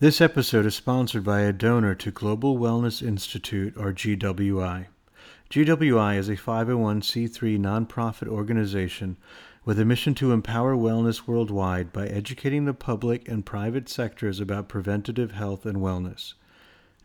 [0.00, 4.86] This episode is sponsored by a donor to Global Wellness Institute, or GWI.
[5.50, 9.18] GWI is a 501c3 nonprofit organization
[9.66, 14.70] with a mission to empower wellness worldwide by educating the public and private sectors about
[14.70, 16.32] preventative health and wellness.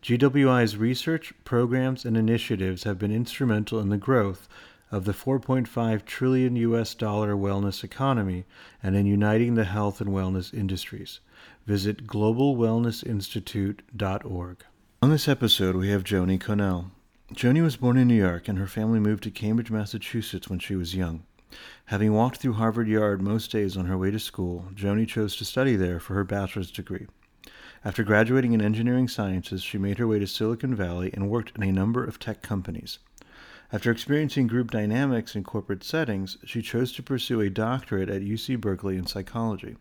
[0.02, 4.48] GWI's research, programs, and initiatives have been instrumental in the growth
[4.90, 8.46] of the 4.5 trillion US dollar wellness economy
[8.82, 11.20] and in uniting the health and wellness industries.
[11.66, 14.64] Visit globalwellnessinstitute.org.
[15.02, 16.92] On this episode, we have Joanie Connell.
[17.32, 20.76] Joanie was born in New York, and her family moved to Cambridge, Massachusetts when she
[20.76, 21.24] was young.
[21.86, 25.44] Having walked through Harvard Yard most days on her way to school, Joanie chose to
[25.44, 27.08] study there for her bachelor's degree.
[27.84, 31.64] After graduating in engineering sciences, she made her way to Silicon Valley and worked in
[31.64, 33.00] a number of tech companies.
[33.72, 38.60] After experiencing group dynamics in corporate settings, she chose to pursue a doctorate at UC
[38.60, 39.74] Berkeley in psychology.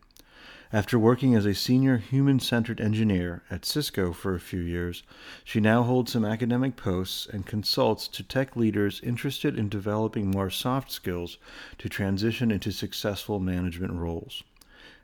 [0.73, 5.03] After working as a senior human centered engineer at Cisco for a few years,
[5.44, 10.49] she now holds some academic posts and consults to tech leaders interested in developing more
[10.49, 11.38] soft skills
[11.77, 14.43] to transition into successful management roles.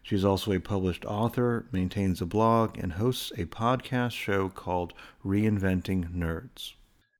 [0.03, 4.93] She is also a published author, maintains a blog, and hosts a podcast show called
[5.23, 6.73] Reinventing Nerds.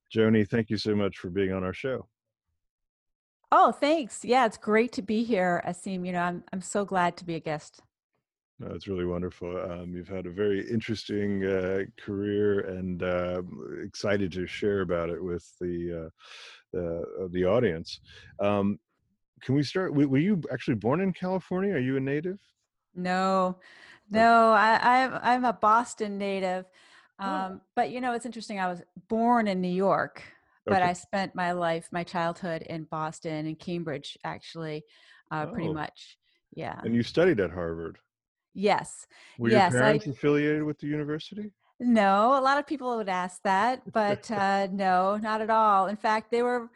[0.10, 2.08] Joanie, thank you so much for being on our show.
[3.52, 4.26] Oh, thanks.
[4.26, 6.06] Yeah, it's great to be here, Asim.
[6.06, 7.82] You know, I'm I'm so glad to be a guest.
[8.72, 9.58] It's really wonderful.
[9.58, 13.42] Um, you've had a very interesting uh, career, and uh,
[13.84, 16.10] excited to share about it with the uh,
[16.74, 18.00] the, uh, the audience.
[18.40, 18.80] Um,
[19.42, 19.94] can we start?
[19.94, 21.74] Were you actually born in California?
[21.74, 22.40] Are you a native?
[22.96, 23.58] No,
[24.10, 24.52] no.
[24.52, 26.66] I, I'm I'm a Boston native,
[27.20, 27.26] oh.
[27.26, 27.62] um, oh.
[27.76, 28.60] but you know it's interesting.
[28.60, 30.24] I was born in New York,
[30.66, 30.90] but okay.
[30.90, 34.84] I spent my life, my childhood in Boston and Cambridge, actually,
[35.32, 35.52] uh, oh.
[35.52, 36.18] pretty much.
[36.54, 36.80] Yeah.
[36.84, 37.98] And you studied at Harvard.
[38.54, 39.08] Yes.
[39.38, 41.52] Were yes, your parents I, affiliated with the university?
[41.80, 45.88] No, a lot of people would ask that, but uh, no, not at all.
[45.88, 46.70] In fact, they were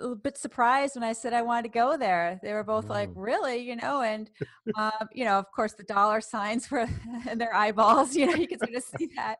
[0.00, 2.40] a bit surprised when I said I wanted to go there.
[2.42, 4.30] They were both like, "Really?" You know, and
[4.76, 6.86] um, you know, of course, the dollar signs were
[7.30, 8.14] in their eyeballs.
[8.14, 9.38] You know, you could sort of see that.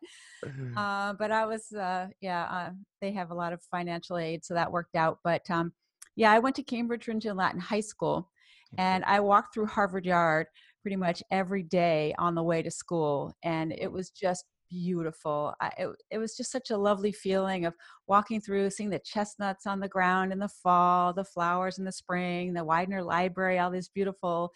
[0.76, 4.54] Uh, but I was, uh, yeah, uh, they have a lot of financial aid, so
[4.54, 5.18] that worked out.
[5.24, 5.72] But um,
[6.16, 8.30] yeah, I went to Cambridge Rindge and Latin High School,
[8.78, 10.46] and I walked through Harvard Yard
[10.82, 15.54] pretty much every day on the way to school and it was just beautiful.
[15.60, 17.74] I, it, it was just such a lovely feeling of
[18.06, 21.92] walking through seeing the chestnuts on the ground in the fall the flowers in the
[21.92, 24.50] spring the widener library all these beautiful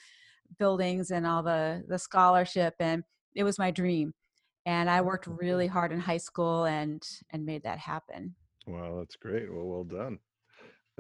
[0.59, 3.03] buildings and all the the scholarship and
[3.35, 4.15] it was my dream.
[4.65, 5.73] And i worked really mm-hmm.
[5.75, 8.35] hard in high school and and made that happen.
[8.67, 9.53] Wow that's great.
[9.53, 10.19] Well well done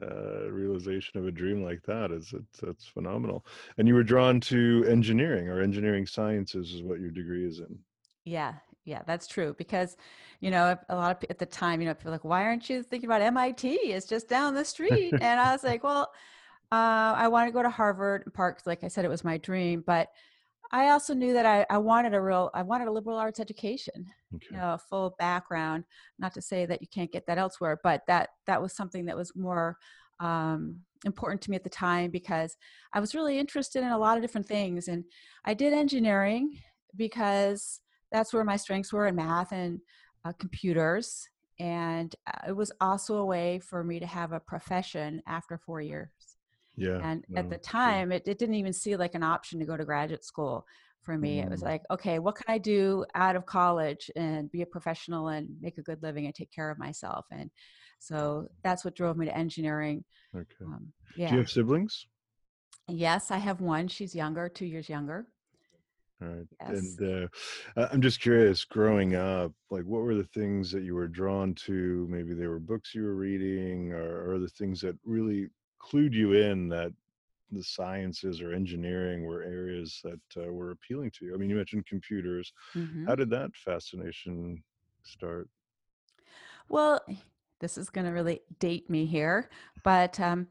[0.02, 3.46] uh, realization of a dream like that is it's that's phenomenal.
[3.78, 7.78] And you were drawn to engineering or engineering sciences is what your degree is in.
[8.24, 9.54] Yeah, yeah, that's true.
[9.56, 9.96] Because,
[10.40, 12.68] you know, a lot of people at the time, you know, people like, why aren't
[12.68, 13.68] you thinking about MIT?
[13.68, 15.12] It's just down the street.
[15.20, 16.12] and I was like, well,
[16.72, 18.60] uh, I want to go to Harvard in Park.
[18.66, 20.08] Like I said, it was my dream, but
[20.72, 24.06] I also knew that I, I wanted a real, I wanted a liberal arts education,
[24.34, 24.46] okay.
[24.50, 25.84] you know, a full background.
[26.18, 29.16] Not to say that you can't get that elsewhere, but that that was something that
[29.16, 29.76] was more
[30.20, 32.56] um, important to me at the time because
[32.92, 35.04] I was really interested in a lot of different things, and
[35.44, 36.58] I did engineering
[36.96, 39.80] because that's where my strengths were in math and
[40.24, 41.28] uh, computers,
[41.60, 45.80] and uh, it was also a way for me to have a profession after four
[45.80, 46.10] years.
[46.76, 47.00] Yeah.
[47.02, 49.76] And no, at the time, it, it didn't even see like an option to go
[49.76, 50.66] to graduate school
[51.02, 51.38] for me.
[51.38, 51.44] Mm.
[51.44, 51.66] It was mm.
[51.66, 55.78] like, okay, what can I do out of college and be a professional and make
[55.78, 57.26] a good living and take care of myself?
[57.30, 57.50] And
[57.98, 60.04] so that's what drove me to engineering.
[60.34, 60.64] Okay.
[60.64, 61.28] Um, yeah.
[61.28, 62.06] Do you have siblings?
[62.88, 63.88] Yes, I have one.
[63.88, 65.26] She's younger, two years younger.
[66.22, 66.46] All right.
[66.60, 66.96] Yes.
[66.98, 67.24] And
[67.76, 71.54] uh, I'm just curious, growing up, like what were the things that you were drawn
[71.66, 72.06] to?
[72.08, 75.48] Maybe they were books you were reading or, or the things that really
[75.78, 76.92] clued you in that
[77.52, 81.34] the sciences or engineering were areas that uh, were appealing to you?
[81.34, 82.52] I mean, you mentioned computers.
[82.74, 83.06] Mm-hmm.
[83.06, 84.62] How did that fascination
[85.04, 85.48] start?
[86.68, 87.00] Well,
[87.60, 89.48] this is going to really date me here,
[89.82, 90.48] but um,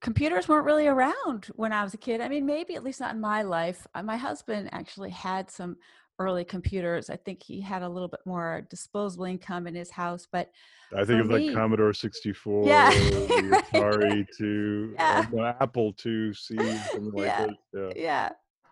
[0.00, 2.20] computers weren't really around when I was a kid.
[2.20, 3.86] I mean, maybe at least not in my life.
[3.94, 5.76] Uh, my husband actually had some
[6.18, 7.10] early computers.
[7.10, 10.50] I think he had a little bit more disposable income in his house, but
[10.96, 12.92] I think of me, like Commodore 64, yeah.
[12.92, 15.26] Atari 2, yeah.
[15.36, 17.46] uh, Apple 2 C, something like yeah.
[17.46, 17.56] that.
[17.74, 18.02] Yeah.
[18.02, 18.28] yeah.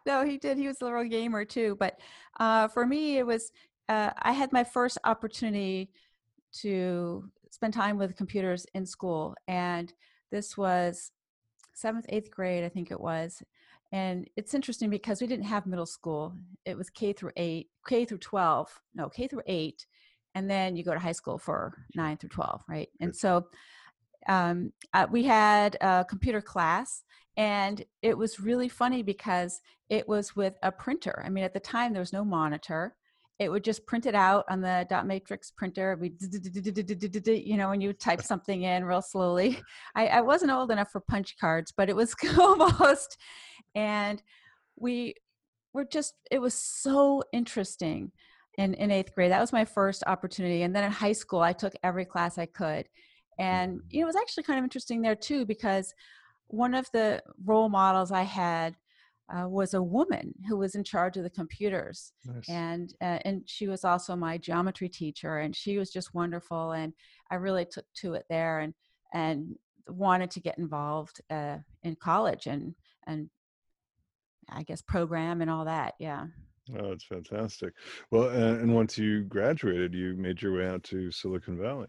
[0.06, 0.56] No, he did.
[0.56, 1.76] He was a little gamer too.
[1.78, 1.98] But
[2.38, 3.52] uh, for me, it was,
[3.88, 5.90] uh, I had my first opportunity
[6.60, 9.34] to spend time with computers in school.
[9.46, 9.92] And
[10.30, 11.10] this was
[11.74, 13.42] seventh, eighth grade, I think it was.
[13.92, 16.34] And it's interesting because we didn't have middle school.
[16.64, 19.86] It was K through eight, K through 12, no, K through eight.
[20.34, 22.88] And then you go to high school for nine through 12, right?
[23.00, 23.46] And so
[24.28, 27.02] um, uh, we had a computer class
[27.36, 31.22] and it was really funny because it was with a printer.
[31.24, 32.96] I mean, at the time, there was no monitor
[33.40, 35.96] it would just print it out on the dot matrix printer.
[35.98, 39.58] We, you know, when you type something in real slowly.
[39.94, 43.16] I, I wasn't old enough for punch cards, but it was almost.
[43.74, 44.22] And
[44.76, 45.14] we
[45.72, 48.12] were just, it was so interesting
[48.58, 49.32] in, in eighth grade.
[49.32, 50.60] That was my first opportunity.
[50.60, 52.88] And then in high school, I took every class I could.
[53.38, 55.94] And, you know, it was actually kind of interesting there too, because
[56.48, 58.76] one of the role models I had
[59.34, 62.12] uh, was a woman who was in charge of the computers.
[62.24, 62.48] Nice.
[62.48, 66.92] and uh, and she was also my geometry teacher and she was just wonderful and
[67.30, 68.74] i really took to it there and
[69.12, 69.56] and
[69.88, 72.74] wanted to get involved uh, in college and
[73.06, 73.28] and
[74.50, 76.26] i guess program and all that yeah.
[76.78, 77.72] Oh it's fantastic.
[78.12, 81.88] Well and once you graduated you made your way out to silicon valley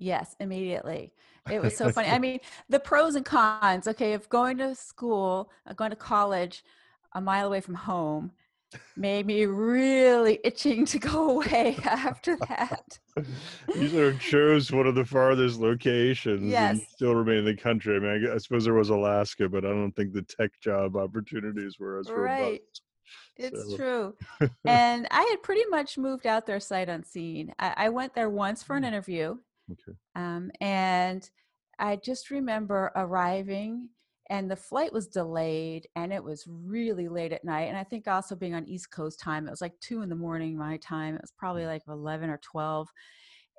[0.00, 1.12] Yes, immediately.
[1.50, 2.08] It was so funny.
[2.08, 3.86] I mean, the pros and cons.
[3.86, 6.64] Okay, if going to school, uh, going to college,
[7.12, 8.32] a mile away from home,
[8.96, 12.98] made me really itching to go away after that.
[13.74, 16.78] you sort of chose one of the farthest locations yes.
[16.78, 17.96] and still remain in the country.
[17.96, 20.96] I mean, I, I, suppose there was Alaska, but I don't think the tech job
[20.96, 22.42] opportunities were as right.
[22.42, 22.82] robust.
[23.36, 23.76] It's so.
[23.76, 24.48] true.
[24.64, 27.52] and I had pretty much moved out there sight unseen.
[27.58, 28.88] I, I went there once for an mm.
[28.88, 29.36] interview
[29.72, 29.96] Okay.
[30.16, 31.28] Um, and
[31.78, 33.88] I just remember arriving
[34.28, 37.68] and the flight was delayed and it was really late at night.
[37.68, 40.14] And I think also being on East Coast time, it was like two in the
[40.14, 41.16] morning my time.
[41.16, 41.68] It was probably mm.
[41.68, 42.88] like 11 or 12.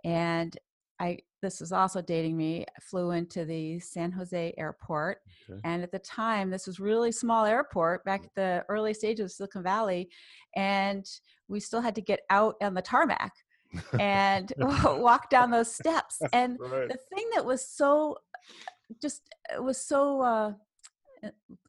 [0.05, 0.57] And
[1.01, 5.17] I, this is also dating me, I flew into the San Jose airport.
[5.49, 5.59] Okay.
[5.65, 9.31] And at the time, this was really small airport back at the early stages of
[9.31, 10.09] Silicon Valley.
[10.55, 11.05] And
[11.47, 13.33] we still had to get out on the tarmac
[13.99, 14.51] and
[14.85, 16.21] walk down those steps.
[16.33, 16.87] And right.
[16.87, 18.17] the thing that was so,
[19.01, 19.21] just
[19.53, 20.53] it was so, uh,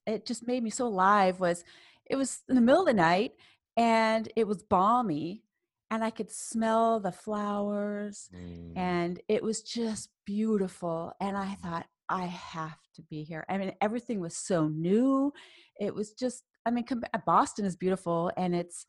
[0.07, 1.65] it just made me so alive was
[2.07, 3.33] it was in the middle of the night
[3.77, 5.43] and it was balmy
[5.91, 8.73] and I could smell the flowers mm.
[8.77, 11.13] and it was just beautiful.
[11.21, 13.45] And I thought, I have to be here.
[13.49, 15.33] I mean, everything was so new.
[15.79, 16.85] It was just, I mean,
[17.27, 18.87] Boston is beautiful and it's,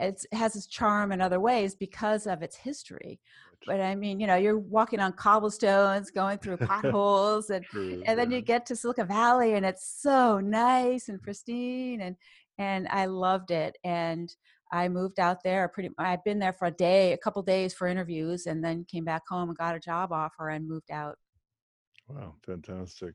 [0.00, 3.20] it has its charm in other ways because of its history.
[3.66, 8.18] But I mean, you know, you're walking on cobblestones, going through potholes, and True, and
[8.18, 12.16] then you get to Silicon Valley, and it's so nice and pristine, and
[12.58, 13.76] and I loved it.
[13.84, 14.34] And
[14.72, 15.90] I moved out there pretty.
[15.98, 19.22] I've been there for a day, a couple days for interviews, and then came back
[19.28, 21.16] home and got a job offer and moved out.
[22.14, 23.14] Wow, fantastic.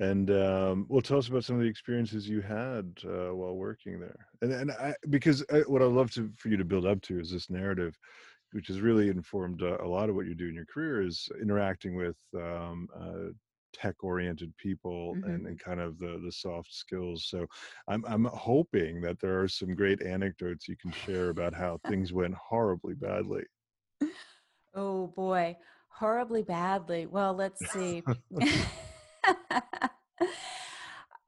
[0.00, 4.00] And um, well, tell us about some of the experiences you had uh, while working
[4.00, 4.26] there.
[4.42, 7.20] And, and I, because I, what I'd love to, for you to build up to
[7.20, 7.96] is this narrative,
[8.52, 11.28] which has really informed uh, a lot of what you do in your career, is
[11.40, 13.30] interacting with um, uh,
[13.72, 15.30] tech-oriented people mm-hmm.
[15.30, 17.26] and, and kind of the the soft skills.
[17.28, 17.46] So
[17.88, 22.12] I'm I'm hoping that there are some great anecdotes you can share about how things
[22.12, 23.44] went horribly badly.
[24.76, 25.56] Oh boy
[25.98, 27.06] horribly badly.
[27.06, 28.02] Well, let's see.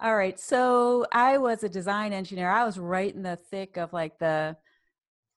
[0.01, 0.39] All right.
[0.39, 2.51] So I was a design engineer.
[2.51, 4.57] I was right in the thick of like the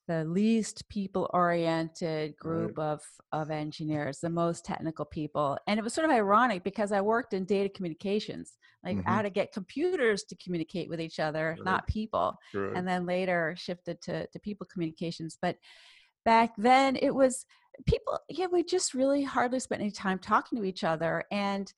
[0.07, 2.93] the least people oriented group right.
[2.93, 5.57] of of engineers, the most technical people.
[5.67, 9.07] And it was sort of ironic because I worked in data communications, like mm-hmm.
[9.07, 11.63] how to get computers to communicate with each other, right.
[11.63, 12.37] not people.
[12.53, 12.75] Right.
[12.75, 15.37] And then later shifted to to people communications.
[15.39, 15.57] But
[16.25, 17.45] back then it was
[17.85, 21.73] people yeah we just really hardly spent any time talking to each other and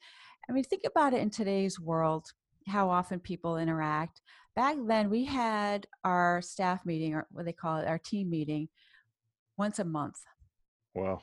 [0.49, 2.31] i mean think about it in today's world
[2.67, 4.21] how often people interact.
[4.55, 8.69] Back then we had our staff meeting or what they call it our team meeting
[9.57, 10.19] once a month.
[10.93, 11.21] Wow.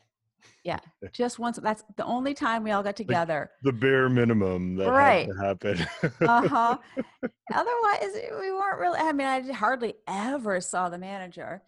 [0.64, 0.78] Yeah
[1.12, 3.50] just once that's the only time we all got together.
[3.62, 5.28] the, the bare minimum that right.
[5.40, 6.08] had to happen.
[6.26, 6.78] Uh-huh.
[7.52, 11.60] Otherwise we weren't really i mean i hardly ever saw the manager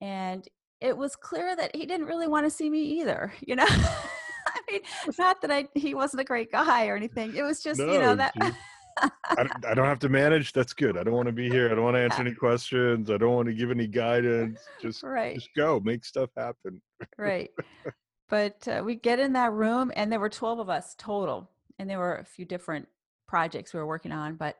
[0.00, 0.48] and
[0.80, 3.66] it was clear that he didn't really want to see me either you know?
[3.68, 4.80] I mean
[5.18, 7.98] not that i he wasn't a great guy or anything it was just no, you
[7.98, 8.52] know that I,
[9.68, 11.84] I, don't have to manage that's good i don't want to be here i don't
[11.84, 15.34] want to answer any questions i don't want to give any guidance just right.
[15.34, 16.80] just go make stuff happen.
[17.18, 17.50] Right
[18.28, 21.90] but uh, we get in that room and there were 12 of us total and
[21.90, 22.88] there were a few different
[23.26, 24.56] projects we were working on but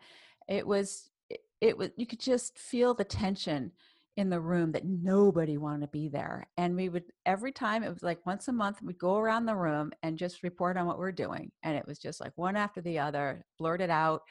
[0.48, 3.72] it was it, it was you could just feel the tension
[4.16, 6.46] in the room that nobody wanted to be there.
[6.56, 9.54] And we would, every time it was like once a month, we'd go around the
[9.54, 11.52] room and just report on what we are doing.
[11.62, 14.22] And it was just like one after the other, blurt it out,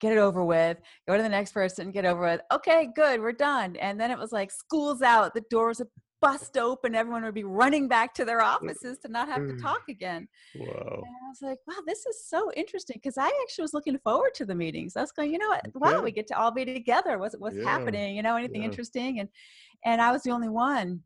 [0.00, 2.40] get it over with, go to the next person, get over with.
[2.52, 3.76] Okay, good, we're done.
[3.76, 5.80] And then it was like school's out, the doors
[6.24, 9.82] bust open, everyone would be running back to their offices to not have to talk
[9.90, 10.26] again.
[10.58, 11.02] Wow.
[11.04, 14.32] And I was like, wow, this is so interesting because I actually was looking forward
[14.36, 14.96] to the meetings.
[14.96, 15.66] I was going, you know what?
[15.74, 17.18] Wow, we get to all be together.
[17.18, 17.64] What's what's yeah.
[17.64, 18.16] happening?
[18.16, 18.68] You know, anything yeah.
[18.68, 19.20] interesting?
[19.20, 19.28] And
[19.84, 21.02] and I was the only one.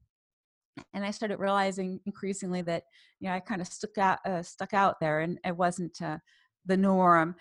[0.94, 2.84] And I started realizing increasingly that
[3.18, 6.18] you know I kind of stuck out uh, stuck out there, and it wasn't uh,
[6.64, 7.34] the norm.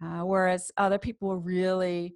[0.00, 2.14] Uh, whereas other people were really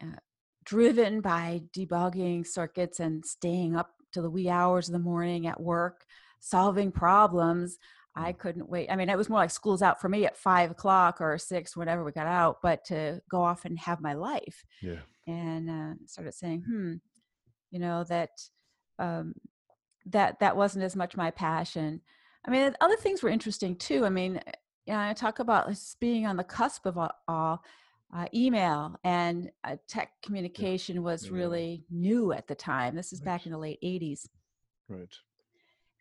[0.00, 0.18] uh,
[0.64, 5.60] driven by debugging circuits and staying up to the wee hours of the morning at
[5.60, 6.04] work,
[6.40, 7.78] solving problems.
[8.14, 8.38] I mm.
[8.38, 8.90] couldn't wait.
[8.90, 11.76] I mean, it was more like school's out for me at five o'clock or six,
[11.76, 14.64] whenever we got out, but to go off and have my life.
[14.82, 15.00] Yeah.
[15.26, 16.94] And uh, started saying, hmm,
[17.70, 18.30] you know, that
[18.98, 19.34] um,
[20.06, 22.00] that that wasn't as much my passion.
[22.46, 24.06] I mean, other things were interesting too.
[24.06, 24.40] I mean,
[24.86, 26.98] you know, I talk about being on the cusp of
[27.28, 27.62] all
[28.14, 31.02] uh, email and uh, tech communication yeah.
[31.02, 31.32] was yeah.
[31.32, 32.94] really new at the time.
[32.94, 33.26] This is right.
[33.26, 34.26] back in the late 80s.
[34.88, 35.14] Right.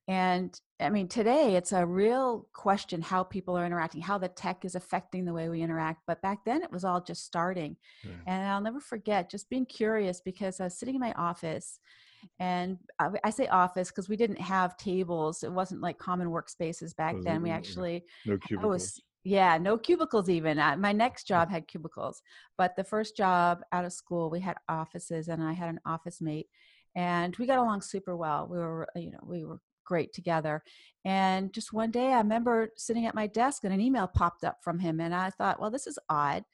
[0.09, 4.63] And I mean, today it's a real question how people are interacting, how the tech
[4.63, 6.03] is affecting the way we interact.
[6.07, 7.75] But back then it was all just starting.
[8.05, 8.11] Yeah.
[8.25, 11.79] And I'll never forget just being curious because I was sitting in my office
[12.39, 15.43] and I, say office because we didn't have tables.
[15.43, 17.41] It wasn't like common workspaces back then.
[17.41, 18.71] We actually, no cubicles.
[18.71, 20.57] was, yeah, no cubicles even.
[20.57, 21.27] Uh, my next mm.
[21.27, 22.21] job had cubicles,
[22.57, 26.21] but the first job out of school, we had offices, and I had an office
[26.21, 26.47] mate,
[26.95, 28.47] and we got along super well.
[28.49, 30.63] We were, you know, we were great together.
[31.03, 34.59] And just one day, I remember sitting at my desk, and an email popped up
[34.63, 36.45] from him, and I thought, well, this is odd.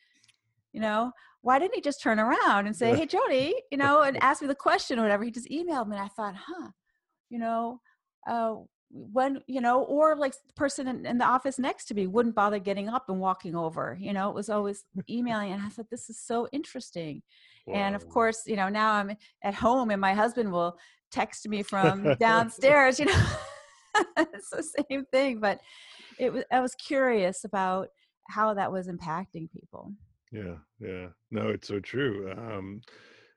[0.74, 1.12] You know,
[1.42, 4.48] why didn't he just turn around and say, "Hey, Jody," you know, and ask me
[4.48, 5.24] the question or whatever?
[5.24, 6.70] He just emailed me, and I thought, huh,
[7.30, 7.82] you know.
[8.28, 8.56] Uh,
[8.94, 12.36] when you know or like the person in, in, the office next to me wouldn't
[12.36, 15.90] bother getting up and walking over you know it was always emailing and i thought
[15.90, 17.22] this is so interesting.
[17.66, 17.76] Wow.
[17.76, 20.78] and of course you know now i'm at home and my husband will
[21.12, 23.26] text me from downstairs you know?
[24.18, 25.60] It's the same thing but
[26.20, 27.90] it was i was curious about
[28.30, 29.92] how that was impacting people.
[30.32, 31.08] Yeah yeah.
[31.32, 32.82] No it's so true um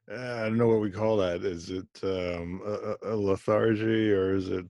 [0.09, 1.43] I don't know what we call that.
[1.45, 4.67] Is it um, a, a lethargy or is it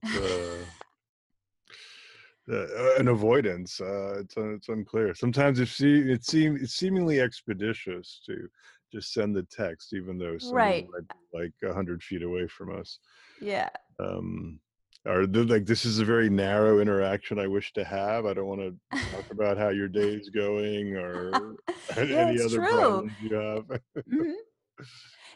[2.49, 3.81] uh, uh, an avoidance?
[3.81, 5.15] Uh, it's it's unclear.
[5.15, 8.49] Sometimes it see it seem it's seemingly expeditious to
[8.93, 10.87] just send the text, even though right.
[11.35, 12.99] like a hundred feet away from us.
[13.41, 13.69] Yeah.
[14.01, 14.61] Um,
[15.05, 18.27] or like this is a very narrow interaction I wish to have.
[18.27, 21.57] I don't want to talk about how your day is going or
[21.97, 22.69] yeah, any other true.
[22.69, 23.65] problems you have.
[23.67, 24.33] mm-hmm.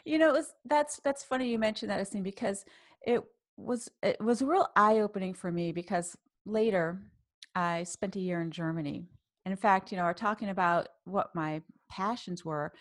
[0.05, 2.65] You know, it was that's that's funny you mentioned that, Asim, because
[3.05, 3.21] it
[3.57, 7.01] was it was real eye opening for me because later
[7.55, 9.05] I spent a year in Germany.
[9.45, 12.71] And in fact, you know, we're talking about what my passions were.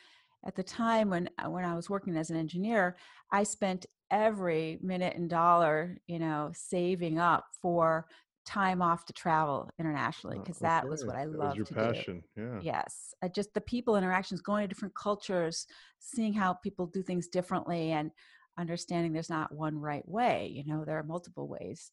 [0.46, 2.96] At the time when when I was working as an engineer,
[3.30, 8.06] I spent every minute and dollar, you know, saving up for
[8.44, 10.74] time off to travel internationally because oh, okay.
[10.74, 12.22] that was what I loved your to passion.
[12.36, 12.42] do.
[12.42, 12.60] Yeah.
[12.62, 15.66] Yes, uh, just the people interactions, going to different cultures,
[15.98, 18.10] seeing how people do things differently, and
[18.58, 20.50] understanding there's not one right way.
[20.52, 21.90] You know, there are multiple ways.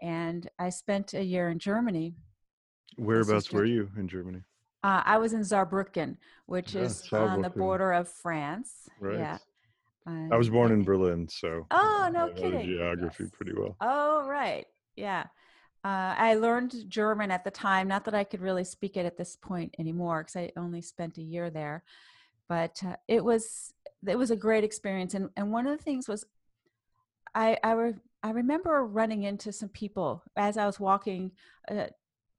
[0.00, 2.14] And I spent a year in Germany.
[2.96, 4.42] Whereabouts were you in Germany?
[4.84, 7.30] Uh, I was in Saarbrücken, which yeah, is Saarbrücken.
[7.30, 8.88] on the border of France.
[9.00, 9.18] Right.
[9.18, 9.38] Yeah.
[10.32, 13.32] I was born in Berlin, so oh no I kidding geography yes.
[13.32, 13.76] pretty well.
[13.80, 15.24] Oh right, yeah.
[15.84, 17.88] Uh, I learned German at the time.
[17.88, 21.18] Not that I could really speak it at this point anymore, because I only spent
[21.18, 21.84] a year there.
[22.48, 23.72] But uh, it was
[24.06, 26.24] it was a great experience, and and one of the things was,
[27.34, 31.32] I I, re- I remember running into some people as I was walking.
[31.70, 31.86] Uh,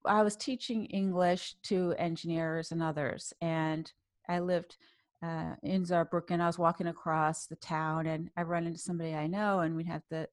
[0.06, 3.92] I was teaching English to engineers and others, and
[4.28, 4.78] I lived
[5.24, 6.42] uh, in Saarbrücken.
[6.42, 9.88] I was walking across the town, and I run into somebody I know, and we'd
[9.88, 10.28] have the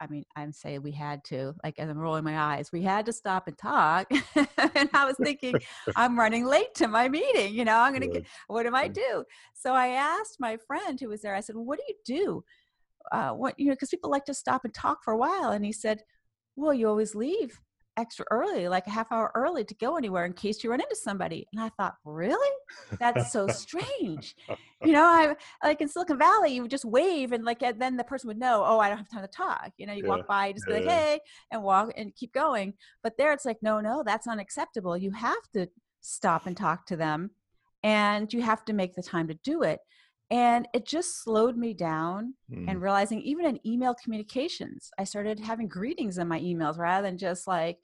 [0.00, 3.04] I mean, I'm saying we had to, like, as I'm rolling my eyes, we had
[3.06, 4.10] to stop and talk.
[4.36, 5.54] and I was thinking,
[5.94, 7.54] I'm running late to my meeting.
[7.54, 9.24] You know, I'm going to get, what do I do?
[9.54, 12.44] So I asked my friend who was there, I said, well, what do you do?
[13.12, 15.50] Uh, what, you know, because people like to stop and talk for a while.
[15.50, 16.02] And he said,
[16.56, 17.60] well, you always leave
[18.00, 20.96] extra early, like a half hour early to go anywhere in case you run into
[20.96, 21.46] somebody.
[21.52, 22.56] And I thought, really?
[22.98, 24.34] That's so strange.
[24.82, 27.96] You know, I like in Silicon Valley, you would just wave and like, and then
[27.96, 29.72] the person would know, oh, I don't have time to talk.
[29.76, 30.08] You know, you yeah.
[30.08, 30.78] walk by, just yeah.
[30.78, 32.74] be like, hey, and walk and keep going.
[33.02, 34.96] But there it's like, no, no, that's unacceptable.
[34.96, 35.68] You have to
[36.00, 37.30] stop and talk to them
[37.82, 39.80] and you have to make the time to do it.
[40.30, 42.68] And it just slowed me down Mm.
[42.68, 47.16] and realizing even in email communications i started having greetings in my emails rather than
[47.16, 47.78] just like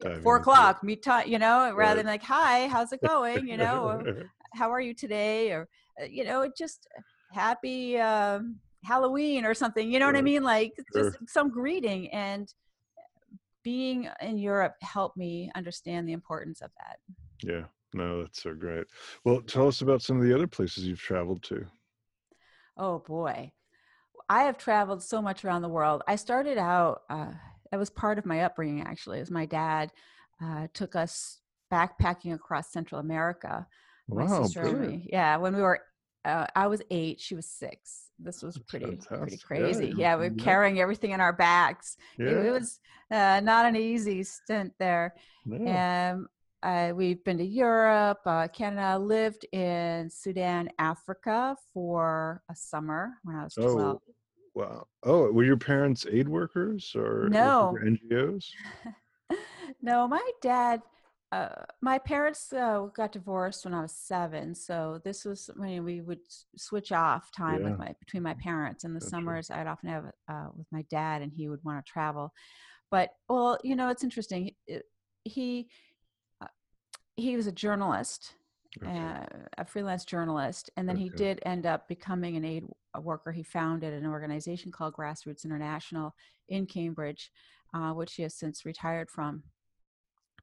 [0.00, 1.96] Diving four o'clock meet time you know rather Right.
[1.96, 4.04] than like hi how's it going you know or,
[4.54, 5.68] how are you today or
[6.00, 6.86] uh, you know it just
[7.32, 11.02] happy um, halloween or something you know what i mean like sure.
[11.02, 12.54] just some greeting and
[13.64, 16.98] being in europe helped me understand the importance of that
[17.42, 17.64] yeah.
[17.96, 18.86] No, that's so great.
[19.24, 21.64] Well, tell us about some of the other places you've traveled to.
[22.76, 23.50] oh boy
[24.28, 27.30] i have traveled so much around the world i started out uh,
[27.70, 29.90] that was part of my upbringing actually as my dad
[30.42, 31.40] uh, took us
[31.72, 33.66] backpacking across central america
[34.08, 35.08] my Wow, sister and me.
[35.12, 35.80] Yeah, when we were,
[36.24, 38.10] uh, I was eight, she was six.
[38.20, 39.40] This was That's pretty pretty fantastic.
[39.40, 39.86] Yeah, crazy.
[39.88, 40.44] you- Yeah, we were yeah.
[40.44, 41.96] carrying everything in our backs.
[42.16, 42.42] It, Yeah.
[42.42, 42.78] it was
[43.10, 45.16] uh, not an easy stint there.
[45.44, 45.56] no.
[46.12, 46.28] Um,
[46.66, 48.98] uh, we've been to Europe, uh, Canada.
[48.98, 53.78] Lived in Sudan, Africa for a summer when I was twelve.
[53.78, 54.00] Oh,
[54.54, 54.86] wow.
[55.04, 57.76] Oh, were your parents aid workers or No.
[57.84, 58.50] NGOs?
[59.82, 60.82] no, my dad,
[61.30, 61.50] uh,
[61.82, 66.18] my parents uh, got divorced when I was seven, so this was when we would
[66.56, 67.70] switch off time Yeah.
[67.70, 68.82] with my between my parents.
[68.82, 69.10] In the Gotcha.
[69.10, 72.32] summers, I'd often have uh, with my dad, and he would want to travel.
[72.90, 74.50] But well, you know, it's interesting.
[74.66, 74.80] He
[75.24, 75.68] he,
[77.16, 78.34] he was a journalist,
[78.82, 78.90] Okay.
[78.90, 79.24] uh,
[79.58, 82.64] a freelance journalist, and then he did end up becoming an aid
[83.00, 83.32] worker.
[83.32, 86.14] He founded an organization called Grassroots International
[86.48, 87.30] in Cambridge,
[87.74, 89.42] uh, which he has since retired from.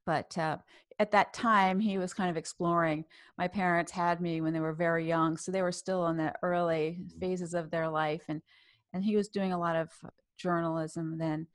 [0.06, 0.58] But uh,
[1.00, 3.06] at that time, he was kind of exploring.
[3.38, 6.34] My parents had me when they were very young, so they were still in the
[6.44, 7.20] early Mhm.
[7.20, 8.42] phases of their life, and
[8.94, 9.90] and he was doing a lot of
[10.38, 11.48] journalism then.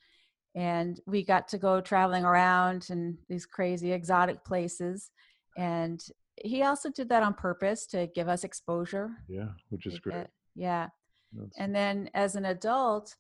[0.59, 5.11] And we got to go traveling around in these crazy exotic places,
[5.57, 6.05] and
[6.37, 9.11] he also did that on purpose to give us exposure.
[9.29, 10.15] Yeah, which is great.
[10.17, 10.89] get- yeah.
[11.33, 13.15] That's- And then as an adult,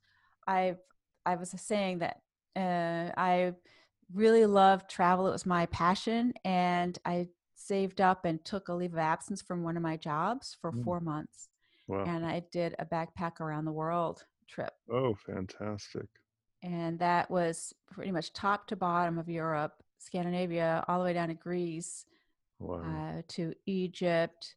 [0.49, 0.77] I
[1.25, 2.17] I was saying that
[2.57, 3.55] uh, I
[4.13, 5.29] really loved travel.
[5.29, 9.63] It was my passion, and I saved up and took a leave of absence from
[9.63, 10.85] one of my jobs for Mm.
[10.85, 11.49] four months,
[11.87, 12.05] wow.
[12.05, 16.09] and I did a backpack around the world trip, oh, fantastic.
[16.63, 21.29] And that was pretty much top to bottom of Europe, Scandinavia, all the way down
[21.29, 22.05] to Greece,
[22.59, 22.83] Wow.
[23.19, 24.57] uh, to Egypt,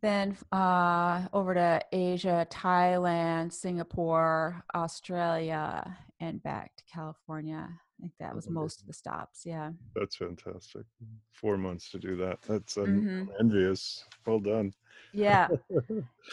[0.00, 7.68] then uh, over to Asia, Thailand, Singapore, Australia, and back to California.
[7.70, 9.44] I think that was most of the stops.
[9.46, 9.70] Yeah.
[9.94, 10.82] That's fantastic.
[11.32, 12.42] Four months to do that.
[12.42, 13.40] That's I'm, Mhm.
[13.40, 14.04] Envious.
[14.26, 14.72] Well done.
[15.12, 15.48] Yeah.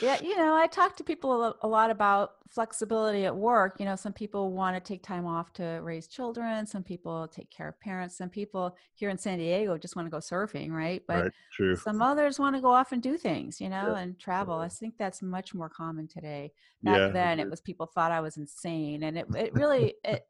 [0.04, 0.22] Yeah.
[0.22, 3.78] You know, I talk to people a lot about flexibility at work.
[3.80, 7.50] You know, some people want to take time off to raise children, some people take
[7.50, 11.02] care of parents, some people here in San Diego just want to go surfing, right?
[11.08, 11.32] But right.
[11.54, 11.76] True.
[11.76, 14.60] some others want to go off and do things, you know, Yeah, and travel.
[14.60, 14.66] yeah.
[14.66, 16.54] I think that's much more common today.
[16.84, 17.08] Back yeah.
[17.10, 20.28] then, it was people thought I was insane, and it it really it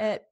[0.00, 0.24] it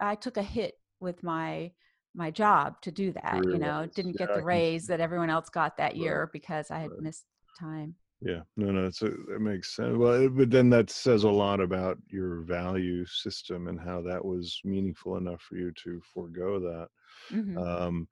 [0.00, 1.70] I took a hit with my
[2.16, 3.46] my job to do that.
[3.48, 6.70] You know, didn't Yeah, get the raise that everyone else got that Right, year because
[6.70, 7.00] I had right.
[7.00, 7.26] missed
[7.58, 7.96] time.
[8.22, 9.96] Yeah, no, no, it's a, that makes sense.
[9.96, 14.24] Well, it- but then that says a lot about your value system and how that
[14.24, 16.88] was meaningful enough for you to forego that.
[17.30, 17.62] Mhm.
[17.62, 18.08] Um,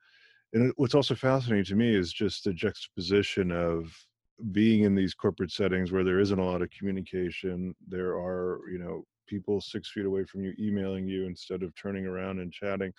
[0.54, 3.94] and it- what's also fascinating to me is just the juxtaposition of
[4.52, 7.74] being in these corporate settings where there isn't a lot of communication.
[7.88, 12.06] There are, you know, people six feet away from you emailing you instead of turning
[12.06, 12.92] around and chatting,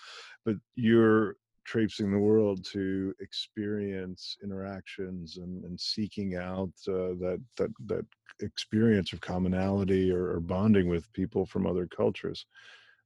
[0.46, 1.36] but you're
[1.66, 8.06] traipsing the world to experience interactions and, and seeking out uh, that that that
[8.42, 12.46] experience of commonality or, or bonding with people from other cultures.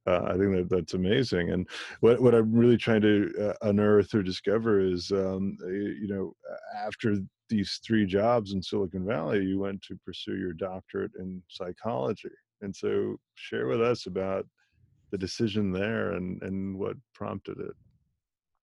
[0.06, 1.50] Uh, I think that that's amazing.
[1.50, 1.68] And
[2.00, 6.34] what what I'm really trying to uh, unearth or discover is, um, you know,
[6.86, 7.16] after
[7.48, 12.30] these three jobs in Silicon Valley, you went to pursue your doctorate in psychology.
[12.62, 14.46] And so, share with us about
[15.10, 17.72] the decision there and and what prompted it.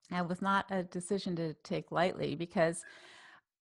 [0.10, 2.84] That was not a decision to take lightly because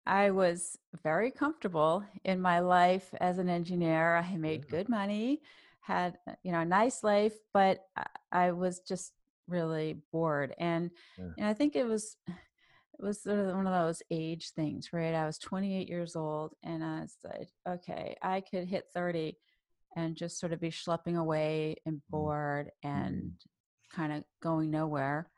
[0.05, 4.17] I was very comfortable in my life as an engineer.
[4.17, 5.41] I made good money,
[5.81, 9.13] had uh, you know a nice life, but I, I was just
[9.47, 10.53] really bored.
[10.59, 11.25] And Yeah.
[11.37, 15.13] and I think it was it was sort of one of those age things, right?
[15.15, 19.37] I was 28 years old, and I said, okay, I could hit 30
[19.95, 23.33] and just sort of be schlepping away and bored and
[23.91, 25.29] kind of going nowhere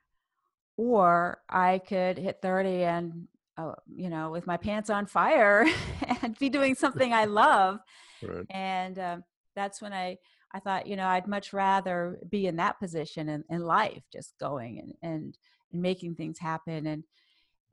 [0.77, 5.65] or I could hit 30 and, uh, you know, with my pants on fire
[6.21, 7.79] and be doing something I love.
[8.21, 8.45] Right.
[8.51, 9.23] And um,
[9.55, 10.17] that's when I,
[10.53, 14.37] I thought, you know, I'd much rather be in that position in, in life, just
[14.39, 15.37] going and, and,
[15.73, 16.85] and making things happen.
[16.85, 17.03] And,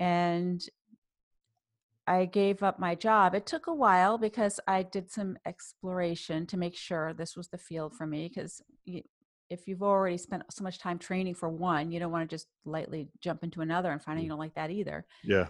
[0.01, 0.65] and
[2.07, 3.35] I gave up my job.
[3.35, 7.59] It took a while because I did some exploration to make sure this was the
[7.59, 8.29] field for me.
[8.29, 8.63] Because
[9.49, 12.49] if you've already spent so much time training for one, you don't want to just
[12.67, 15.07] lightly jump into another and find out you don't like that either.
[15.23, 15.49] Yeah.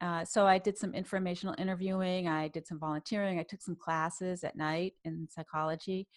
[0.00, 2.26] Uh, so I did some informational interviewing.
[2.26, 3.38] I did some volunteering.
[3.38, 6.08] I took some classes at night in psychology.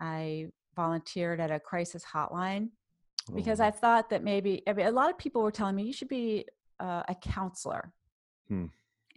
[0.00, 2.70] I volunteered at a crisis hotline
[3.34, 3.64] because oh.
[3.64, 6.08] I thought that maybe I mean, a lot of people were telling me you should
[6.08, 6.44] be
[6.80, 7.92] uh, a counselor.
[8.48, 8.66] Hmm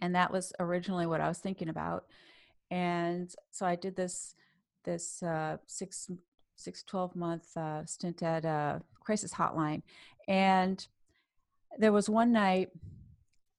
[0.00, 2.06] and that was originally what I was thinking about.
[2.70, 4.34] And so I did this
[4.84, 6.10] this uh, six
[6.56, 9.82] six twelve month uh, stint at a crisis hotline,
[10.28, 10.86] and
[11.78, 12.70] there was one night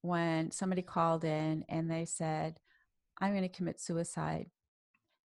[0.01, 2.59] when somebody called in and they said,
[3.19, 4.49] "I'm going to commit suicide,"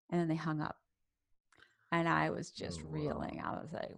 [0.10, 0.78] and then they hung up,
[1.92, 2.92] and I was just oh, wow.
[2.92, 3.42] reeling.
[3.44, 3.92] I was like,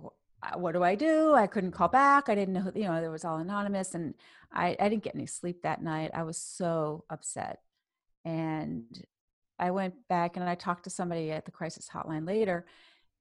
[0.46, 1.34] Uh, what do I do?
[1.34, 2.30] I couldn't call back.
[2.30, 4.14] I didn't know, you know, there was all anonymous and
[4.52, 6.12] I, I didn't get any sleep that night.
[6.14, 7.60] I was so upset.
[8.24, 8.86] And
[9.60, 12.66] I went back and I talked to somebody at the crisis hotline later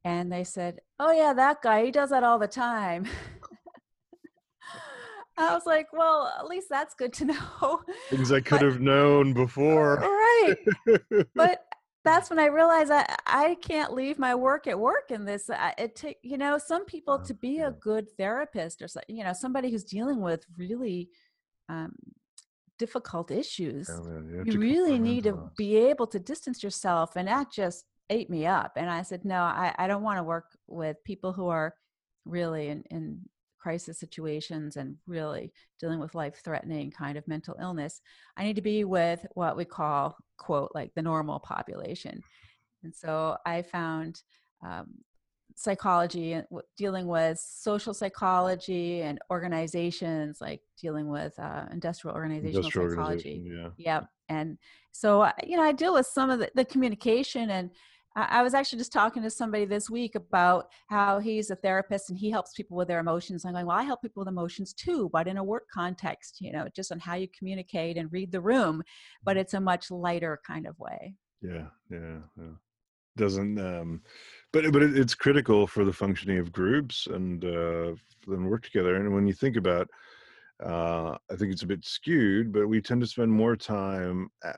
[0.04, 3.06] and they said, Oh, yeah, that guy, he does that all the time.
[5.36, 7.24] I was like, well, at least that's good to
[7.60, 7.82] know.
[8.10, 9.96] Things I could but, have known before.
[9.96, 10.54] Right.
[11.34, 11.63] but
[12.04, 15.50] that's when I realized I, I can't leave my work at work in this.
[15.78, 19.70] It take you know some people to be a good therapist or you know somebody
[19.70, 21.08] who's dealing with really
[21.68, 21.94] um,
[22.78, 23.88] difficult issues.
[23.88, 28.30] Yeah, you, you really need to be able to distance yourself, and that just ate
[28.30, 28.72] me up.
[28.76, 31.74] And I said, no, I, I don't want to work with people who are
[32.24, 33.20] really in, in
[33.64, 35.50] crisis situations and really
[35.80, 38.02] dealing with life threatening kind of mental illness.
[38.36, 42.20] I need to be with what we call, quote, like the normal population.
[42.82, 44.20] And so I found
[44.62, 44.88] um,
[45.56, 46.46] psychology and
[46.76, 53.68] dealing with social psychology and organizations like dealing with uh, industrial organizational industrial psychology yeah
[53.76, 54.58] yep and
[54.90, 57.70] so you know i deal with some of the, the communication and
[58.16, 62.18] I was actually just talking to somebody this week about how he's a therapist and
[62.18, 63.44] he helps people with their emotions.
[63.44, 66.52] I'm going, well, I help people with emotions too, but in a work context, you
[66.52, 68.84] know, just on how you communicate and read the room,
[69.24, 69.40] but mm-hmm.
[69.40, 71.16] it's a much lighter kind of way.
[71.42, 72.52] Yeah, yeah, yeah.
[73.16, 74.02] Doesn't, um,
[74.52, 78.50] but but it, it's critical for the functioning of groups and uh, for them to
[78.50, 78.96] work together.
[78.96, 79.88] And when you think about
[80.62, 84.52] uh, I think it's a bit skewed, but we tend to spend more time uh,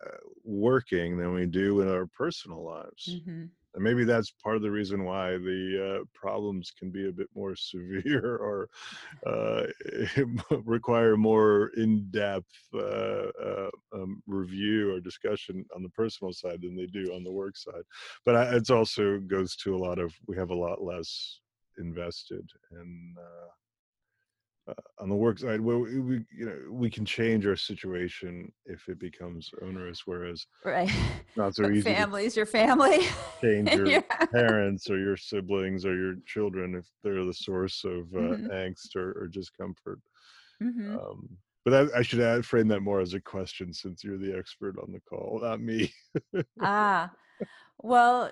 [0.45, 3.09] working than we do in our personal lives.
[3.09, 3.45] Mm-hmm.
[3.75, 7.29] And maybe that's part of the reason why the uh, problems can be a bit
[7.35, 8.69] more severe or
[9.27, 9.67] uh,
[10.65, 16.77] require more in depth uh, uh, um, review or discussion on the personal side than
[16.77, 17.85] they do on the work side.
[18.25, 21.41] But it also goes to a lot of, we have a lot less
[21.79, 23.49] invested in uh,
[24.99, 28.89] on the work side where we, we, you know we can change our situation if
[28.89, 30.91] it becomes onerous whereas right
[31.37, 33.07] not so easy family's your family
[33.41, 34.01] change your yeah.
[34.33, 38.51] parents or your siblings or your children if they're the source of uh, mm-hmm.
[38.51, 40.01] angst or, or discomfort
[40.63, 40.97] mm-hmm.
[40.97, 41.29] um,
[41.65, 44.77] but I, I should add, frame that more as a question since you're the expert
[44.79, 45.93] on the call not me
[46.61, 47.11] ah
[47.83, 48.31] well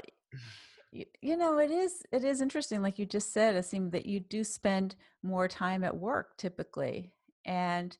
[1.20, 4.20] you know it is it is interesting like you just said it seems that you
[4.20, 7.12] do spend more time at work typically
[7.44, 7.96] and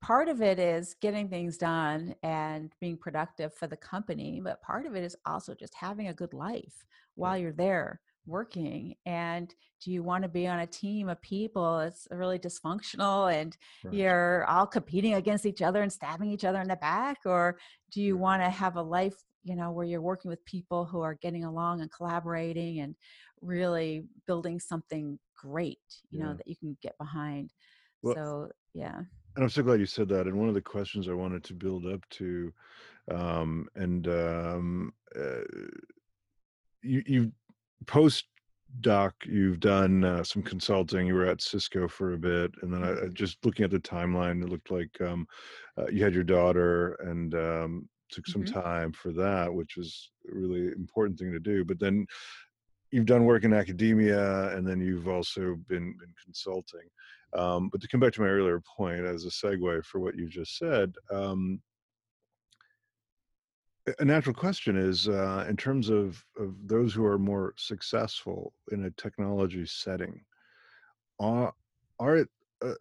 [0.00, 4.86] part of it is getting things done and being productive for the company but part
[4.86, 6.84] of it is also just having a good life
[7.16, 11.80] while you're there working and do you want to be on a team of people
[11.80, 13.94] it's really dysfunctional and right.
[13.94, 17.58] you're all competing against each other and stabbing each other in the back or
[17.90, 21.00] do you want to have a life you know where you're working with people who
[21.00, 22.94] are getting along and collaborating and
[23.40, 25.78] really building something great
[26.10, 26.26] you yeah.
[26.26, 27.52] know that you can get behind
[28.02, 31.08] well, so yeah and i'm so glad you said that and one of the questions
[31.08, 32.52] i wanted to build up to
[33.10, 35.40] um, and um, uh,
[36.82, 37.32] you you
[37.86, 38.26] post
[38.82, 42.84] doc you've done uh, some consulting you were at cisco for a bit and then
[42.84, 43.14] I, mm-hmm.
[43.14, 45.26] just looking at the timeline it looked like um,
[45.78, 48.60] uh, you had your daughter and um, took some mm-hmm.
[48.60, 51.64] time for that, which was a really important thing to do.
[51.64, 52.06] But then
[52.90, 56.88] you've done work in academia, and then you've also been been consulting.
[57.32, 60.28] Um, but to come back to my earlier point, as a segue for what you
[60.28, 61.60] just said, um,
[63.98, 68.84] a natural question is uh, in terms of, of those who are more successful in
[68.84, 70.20] a technology setting,
[71.18, 71.52] are,
[71.98, 72.28] are it,
[72.64, 72.74] uh,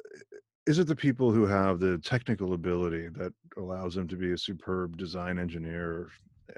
[0.70, 4.38] is it the people who have the technical ability that allows them to be a
[4.38, 6.10] superb design engineer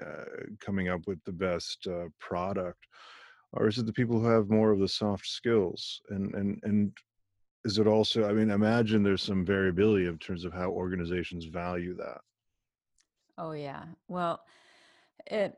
[0.01, 0.25] uh,
[0.59, 2.85] coming up with the best uh, product
[3.53, 6.91] or is it the people who have more of the soft skills and and and
[7.65, 11.95] is it also i mean imagine there's some variability in terms of how organizations value
[11.95, 12.21] that
[13.41, 13.85] Oh yeah.
[14.07, 14.41] Well,
[15.25, 15.57] it.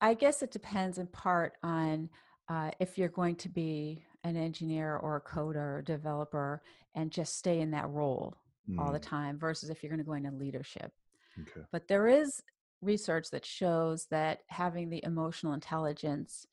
[0.00, 2.08] I guess it depends in part on
[2.48, 6.62] uh, if you're going to be an engineer or a coder or developer
[6.94, 8.36] and just stay in that role
[8.68, 8.78] mm.
[8.78, 9.08] all the mm.
[9.08, 10.92] time versus if you're going to go into leadership.
[11.40, 11.66] Okay.
[11.72, 12.42] But there is
[12.82, 16.46] research that shows that having the emotional intelligence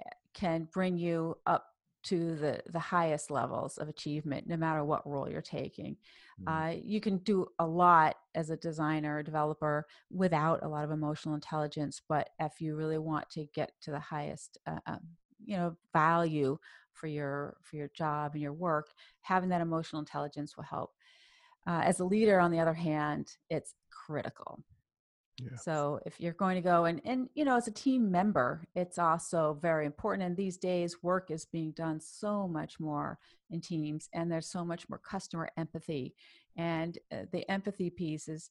[0.00, 1.66] eh, can bring you up
[2.04, 5.96] to the the highest levels of achievement no matter what role you're taking
[6.42, 6.46] mm.
[6.46, 10.90] uh, you can do a lot as a designer or developer without a lot of
[10.90, 15.00] emotional intelligence but if you really want to get to the highest uh, um,
[15.44, 16.58] you know value
[16.94, 18.88] for your for your job and your work
[19.20, 20.92] having that emotional intelligence will help
[21.66, 24.62] uh, as a leader on the other hand it's critical
[25.42, 25.56] yeah.
[25.56, 28.98] So if you're going to go and and you know as a team member, it's
[28.98, 30.26] also very important.
[30.26, 33.18] And these days, work is being done so much more
[33.50, 36.14] in teams, and there's so much more customer empathy.
[36.56, 38.50] And uh, the empathy piece is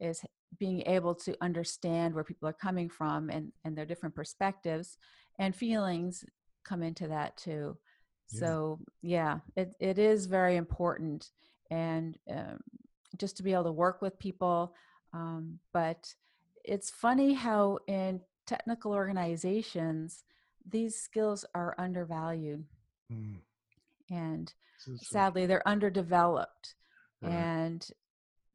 [0.00, 0.22] is
[0.58, 4.98] being able to understand where people are coming from and and their different perspectives
[5.38, 6.24] and feelings
[6.64, 7.76] come into that too.
[8.32, 8.40] Yeah.
[8.40, 11.30] So yeah, it it is very important,
[11.70, 12.58] and um,
[13.16, 14.74] just to be able to work with people.
[15.12, 16.12] Um, but
[16.64, 20.24] it's funny how in technical organizations
[20.68, 22.64] these skills are undervalued
[23.12, 23.36] mm.
[24.10, 26.74] and so, sadly they're underdeveloped
[27.22, 27.32] right.
[27.32, 27.88] and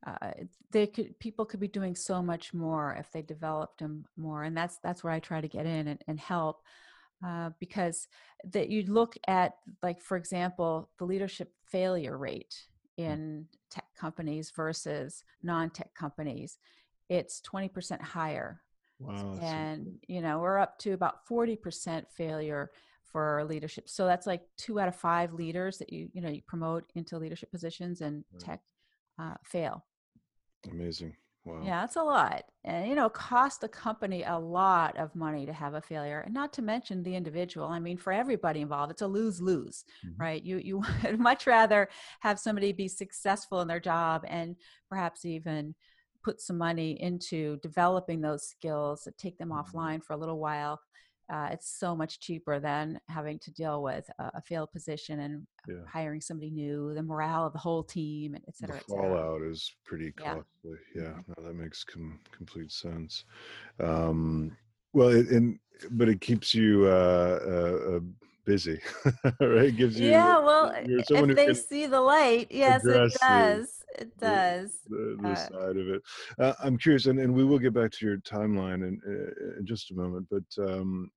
[0.07, 0.31] uh,
[0.71, 4.55] they could people could be doing so much more if they developed them more and
[4.55, 6.61] that's that's where i try to get in and, and help
[7.25, 8.07] uh, because
[8.43, 9.53] that you look at
[9.83, 12.55] like for example the leadership failure rate
[12.99, 13.05] mm.
[13.05, 16.57] in tech companies versus non-tech companies
[17.09, 18.61] it's 20% higher.
[18.99, 19.39] Wow.
[19.41, 22.69] And, you know, we're up to about 40% failure
[23.03, 23.89] for leadership.
[23.89, 27.17] So that's like two out of five leaders that you, you know, you promote into
[27.17, 28.41] leadership positions and right.
[28.41, 28.61] tech
[29.17, 29.83] uh, fail.
[30.69, 31.15] Amazing.
[31.49, 31.61] Wow.
[31.63, 32.43] Yeah, that's a lot.
[32.63, 36.33] And, you know, cost the company a lot of money to have a failure and
[36.33, 37.67] not to mention the individual.
[37.67, 40.21] I mean, for everybody involved, it's a lose lose, mm-hmm.
[40.21, 40.43] right?
[40.43, 44.55] You, you would much rather have somebody be successful in their job and
[44.89, 45.75] perhaps even
[46.23, 49.77] put some money into developing those skills, take them mm-hmm.
[49.77, 50.79] offline for a little while.
[51.31, 55.47] Uh, it's so much cheaper than having to deal with a, a failed position and
[55.67, 55.75] yeah.
[55.87, 58.77] hiring somebody new, the morale of the whole team, et cetera.
[58.77, 60.43] The fallout is pretty costly.
[60.95, 63.25] Yeah, yeah no, that makes com- complete sense.
[63.79, 64.55] Um,
[64.93, 65.59] well, it, and
[65.91, 67.99] but it keeps you uh, uh, uh
[68.45, 68.79] busy,
[69.39, 69.65] right?
[69.65, 70.39] It gives you yeah.
[70.39, 74.71] Well, if they see the light, yes, it does it does.
[74.87, 76.01] The, the, the uh, side of it.
[76.39, 79.65] Uh, I'm curious, and, and we will get back to your timeline in, uh, in
[79.65, 81.11] just a moment, but um,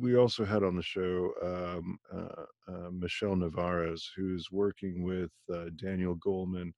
[0.00, 5.70] we also had on the show um, uh, uh, Michele Nevarez, who's working with uh,
[5.76, 6.72] Daniel Goleman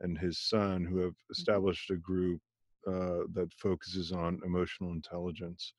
[0.00, 1.32] and his son, who have mm-hmm.
[1.32, 2.40] established a group
[2.86, 5.74] that focuses on emotional intelligence.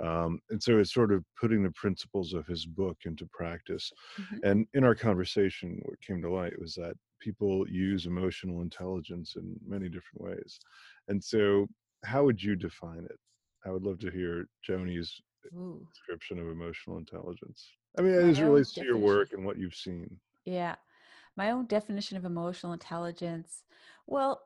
[0.00, 3.90] Um, and so it's sort of putting the principles of his book into practice.
[4.20, 4.36] Mm-hmm.
[4.42, 9.56] And in our conversation, what came to light was that people use emotional intelligence in
[9.66, 10.58] many different ways.
[11.08, 11.66] And so,
[12.04, 13.18] how would you define it?
[13.64, 15.22] I would love to hear Joanie's
[15.54, 15.86] Ooh.
[15.92, 17.70] description of emotional intelligence.
[17.98, 20.18] I mean, as it relates to your work and what you've seen.
[20.44, 20.76] Yeah.
[21.36, 23.62] My own definition of emotional intelligence.
[24.06, 24.42] Well,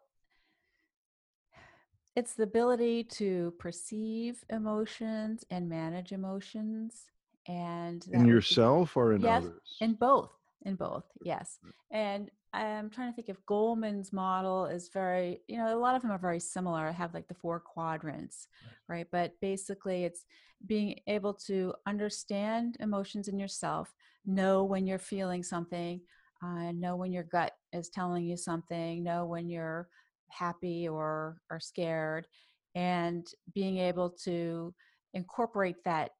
[2.16, 7.04] it's the ability to perceive emotions and manage emotions
[7.46, 10.30] and in yourself or in yes, others in both
[10.64, 11.58] in both yes
[11.90, 16.02] and i'm trying to think if goleman's model is very you know a lot of
[16.02, 18.48] them are very similar I have like the four quadrants
[18.88, 19.06] right, right?
[19.12, 20.24] but basically it's
[20.66, 23.94] being able to understand emotions in yourself
[24.26, 26.00] know when you're feeling something
[26.42, 29.88] uh, know when your gut is telling you something know when you're
[30.30, 32.26] happy or or scared
[32.74, 34.74] and being able to
[35.14, 36.10] incorporate that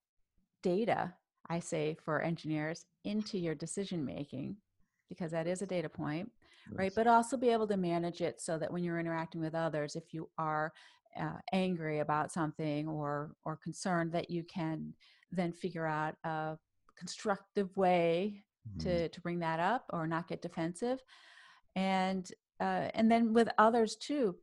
[0.63, 1.13] data
[1.49, 4.57] i say for engineers into your decision making
[5.09, 6.31] because that is a data point
[6.73, 6.93] right?
[6.95, 10.13] But also be able to manage it so that when you're interacting with others if
[10.13, 10.73] you are
[11.19, 14.95] uh, angry about something or or concerned that you can
[15.33, 16.57] then figure out a
[16.97, 18.81] constructive way mm-hmm.
[18.81, 21.01] to to bring that up or not get defensive.
[21.75, 24.37] And uh, and then with others too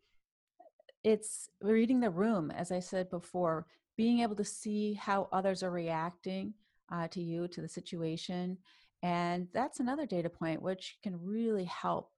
[1.03, 5.69] it's reading the room as i said before being able to see how others are
[5.69, 6.51] reacting
[6.91, 8.57] uh, to you to the situation
[9.05, 12.09] and that's another data point which can really help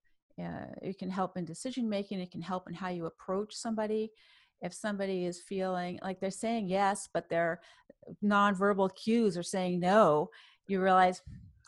[0.41, 4.09] uh, it can help in decision making it can help in how you approach somebody
[4.61, 7.59] if somebody is feeling like they're saying yes but their
[8.23, 10.29] nonverbal cues are saying no
[10.67, 11.21] you realize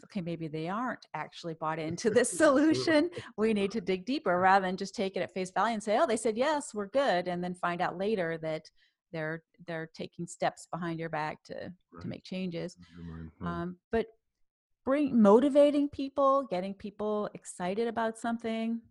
[0.06, 3.10] okay, maybe they aren't actually bought into this solution.
[3.38, 5.98] We need to dig deeper rather than just take it at face value and say,
[6.00, 8.64] oh, they said yes, we're good, and then find out later that
[9.12, 12.02] they're they're taking steps behind your back to right.
[12.02, 12.78] to make changes.
[13.48, 14.06] Um, but
[14.90, 18.82] bring motivating people, getting people excited about something,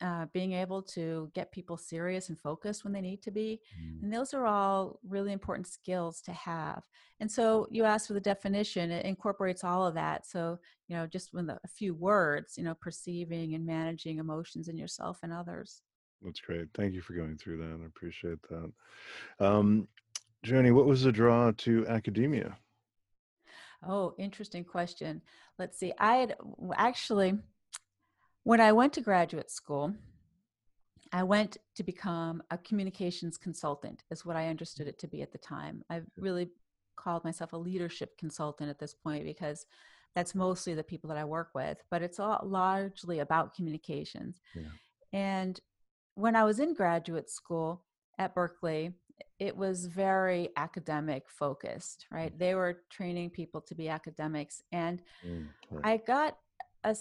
[0.00, 3.60] uh, being able to get people serious and focused when they need to be.
[3.80, 4.02] Mm.
[4.02, 6.82] And those are all really important skills to have.
[7.20, 10.26] And so you asked for the definition, it incorporates all of that.
[10.26, 10.58] So,
[10.88, 15.20] you know, just with a few words, you know, perceiving and managing emotions in yourself
[15.22, 15.80] and others.
[16.22, 16.66] That's great.
[16.74, 17.80] Thank you for going through that.
[17.80, 18.72] I appreciate that.
[19.38, 19.86] Um,
[20.42, 22.58] Joanie, what was the draw to academia?
[23.86, 25.22] Oh, interesting question.
[25.58, 25.92] Let's see.
[25.98, 26.36] I had
[26.74, 27.38] actually
[28.48, 29.92] when I went to graduate school,
[31.12, 35.32] I went to become a communications consultant, is what I understood it to be at
[35.32, 35.82] the time.
[35.90, 36.22] I mm-hmm.
[36.22, 36.48] really
[36.96, 39.66] called myself a leadership consultant at this point because
[40.14, 44.40] that's mostly the people that I work with, but it's all largely about communications.
[44.54, 44.62] Yeah.
[45.12, 45.60] And
[46.14, 47.84] when I was in graduate school
[48.18, 48.94] at Berkeley,
[49.38, 52.36] it was very academic focused, right?
[52.38, 54.62] They were training people to be academics.
[54.72, 55.86] And mm, right.
[55.86, 56.36] I got
[56.84, 56.96] a,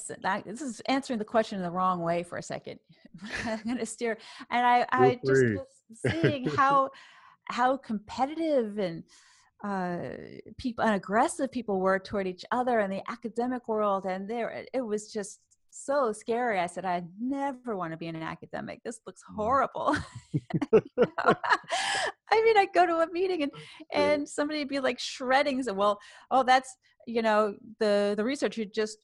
[0.46, 2.80] this is answering the question in the wrong way for a second.
[3.46, 4.18] I'm going to steer,
[4.50, 6.90] and I, I just was seeing how
[7.50, 9.04] how competitive and
[9.64, 10.00] uh,
[10.58, 14.82] people and aggressive people were toward each other in the academic world, and there it
[14.82, 15.40] was just
[15.86, 16.60] so scary.
[16.60, 18.82] I said, I never want to be an academic.
[18.84, 19.36] This looks mm.
[19.36, 19.96] horrible.
[22.32, 23.52] I mean, I'd go to a meeting and
[23.94, 25.62] and somebody would be like shredding.
[25.64, 26.00] So, well,
[26.32, 28.98] oh, that's you know the the research you just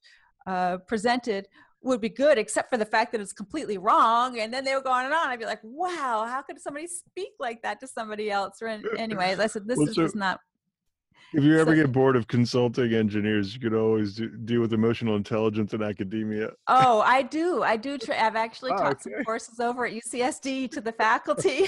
[0.47, 1.47] uh, presented
[1.83, 4.39] would be good, except for the fact that it's completely wrong.
[4.39, 5.27] And then they would go on and on.
[5.27, 8.61] I'd be like, wow, how could somebody speak like that to somebody else?
[8.61, 10.39] Or anyways, I said, this well, is so just not.
[11.33, 14.73] If you ever so, get bored of consulting engineers, you could always do, deal with
[14.73, 16.51] emotional intelligence in academia.
[16.67, 17.63] Oh, I do.
[17.63, 17.97] I do.
[17.97, 19.15] Tra- I've actually oh, taught okay.
[19.15, 21.65] some courses over at UCSD to the faculty.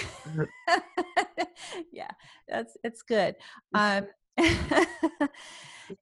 [1.92, 2.10] yeah,
[2.48, 3.36] that's it's good.
[3.74, 4.08] Um,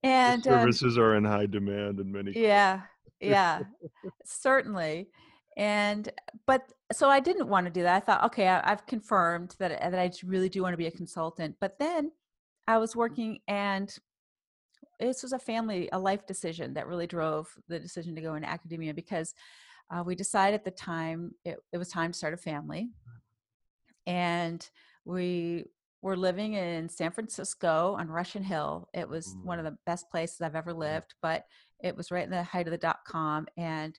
[0.03, 2.81] and um services um, are in high demand in many yeah
[3.21, 3.59] yeah
[4.25, 5.09] certainly
[5.57, 6.09] and
[6.47, 9.79] but so i didn't want to do that i thought okay I, have confirmed that,
[9.79, 12.11] that i really do want to be a consultant but then
[12.67, 13.97] i was working and
[14.99, 18.49] this was a family a life decision that really drove the decision to go into
[18.49, 19.33] academia because
[19.91, 22.89] uh, we decided at the time it, it was time to start a family
[24.05, 24.69] and
[25.05, 25.65] we
[26.03, 28.89] we're living in San Francisco on Russian Hill.
[28.93, 29.45] It was mm.
[29.45, 31.45] one of the best places I've ever lived, but
[31.81, 33.97] it was right in the height of the dot com and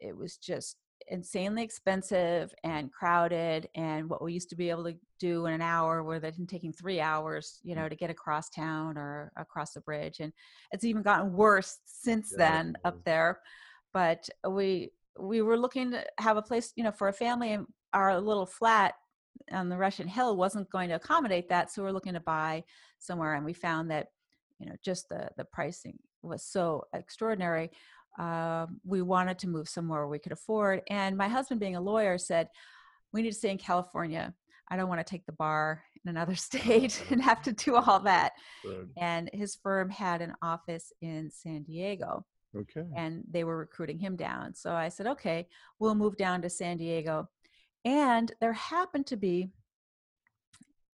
[0.00, 0.76] it was just
[1.10, 5.62] insanely expensive and crowded and what we used to be able to do in an
[5.62, 7.90] hour where they're taking three hours you know mm.
[7.90, 10.32] to get across town or across the bridge and
[10.72, 13.40] it's even gotten worse since yeah, then up there
[13.92, 17.66] but we we were looking to have a place you know for a family and
[17.92, 18.94] our little flat
[19.52, 21.70] on the Russian Hill wasn't going to accommodate that.
[21.70, 22.64] So we're looking to buy
[22.98, 24.08] somewhere, and we found that
[24.58, 27.70] you know just the the pricing was so extraordinary.
[28.18, 30.82] Uh, we wanted to move somewhere we could afford.
[30.90, 32.48] And my husband, being a lawyer, said,
[33.12, 34.34] "We need to stay in California.
[34.70, 38.00] I don't want to take the bar in another state and have to do all
[38.00, 38.90] that." Good.
[38.96, 42.24] And his firm had an office in San Diego.
[42.56, 42.86] Okay.
[42.96, 44.54] And they were recruiting him down.
[44.54, 45.46] So I said, okay,
[45.78, 47.28] we'll move down to San Diego.
[47.84, 49.50] And there happened to be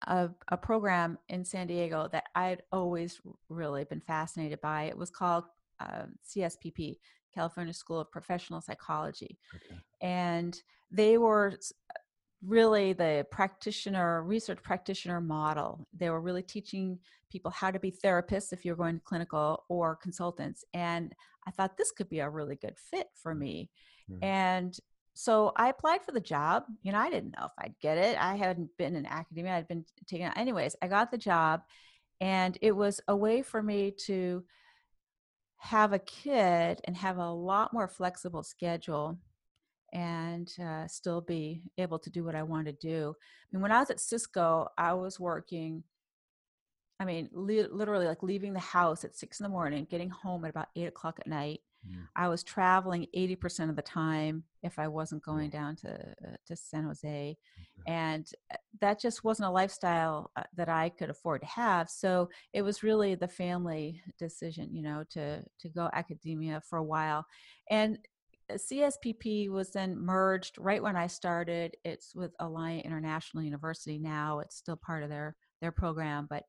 [0.08, 4.84] a, a program in San Diego that I'd always really been fascinated by.
[4.84, 5.46] It was called
[5.82, 6.98] uh, CSPP,
[7.34, 9.38] California School of Professional Psychology.
[9.56, 9.80] Okay.
[10.02, 11.58] And they were
[12.46, 15.88] really the practitioner, research practitioner model.
[15.94, 17.00] They were really teaching
[17.32, 20.66] people how to be therapists if you're going to clinical or consultants.
[20.74, 21.14] And
[21.48, 23.70] I thought this could be a really good fit for me.
[24.12, 24.24] Mm-hmm.
[24.24, 24.78] And
[25.14, 26.64] so I applied for the job.
[26.84, 28.18] You know, I didn't know if I'd get it.
[28.20, 29.56] I hadn't been in academia.
[29.56, 30.34] I'd been taking it.
[30.36, 31.62] Anyways, I got the job
[32.20, 34.44] and it was a way for me to
[35.62, 39.20] have a kid and have a lot more flexible schedule
[39.94, 43.14] and uh, still be able to do what I want to do.
[43.16, 45.84] I mean, when I was at Cisco, I was working,
[47.00, 50.46] I mean, li- literally like leaving the house at six in the morning, getting home
[50.46, 52.08] at about eight o'clock at night, Mm.
[52.16, 56.56] I was traveling 80% of the time if I wasn't going down to uh, to
[56.56, 57.38] San Jose,
[57.88, 61.90] and uh, that just wasn't a lifestyle uh, that I could afford to have.
[61.90, 66.84] So it was really the family decision, you know, to to go academia for a
[66.84, 67.26] while,
[67.70, 67.98] and
[68.52, 71.76] CSPP was then merged right when I started.
[71.84, 74.40] It's with Alliant International University now.
[74.40, 76.44] It's still part of their their program, but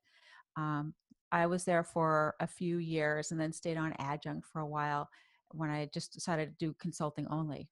[0.57, 0.95] um,
[1.33, 5.09] I was there for a few years and then stayed on adjunct for a while
[5.53, 7.69] when I just decided to do consulting only.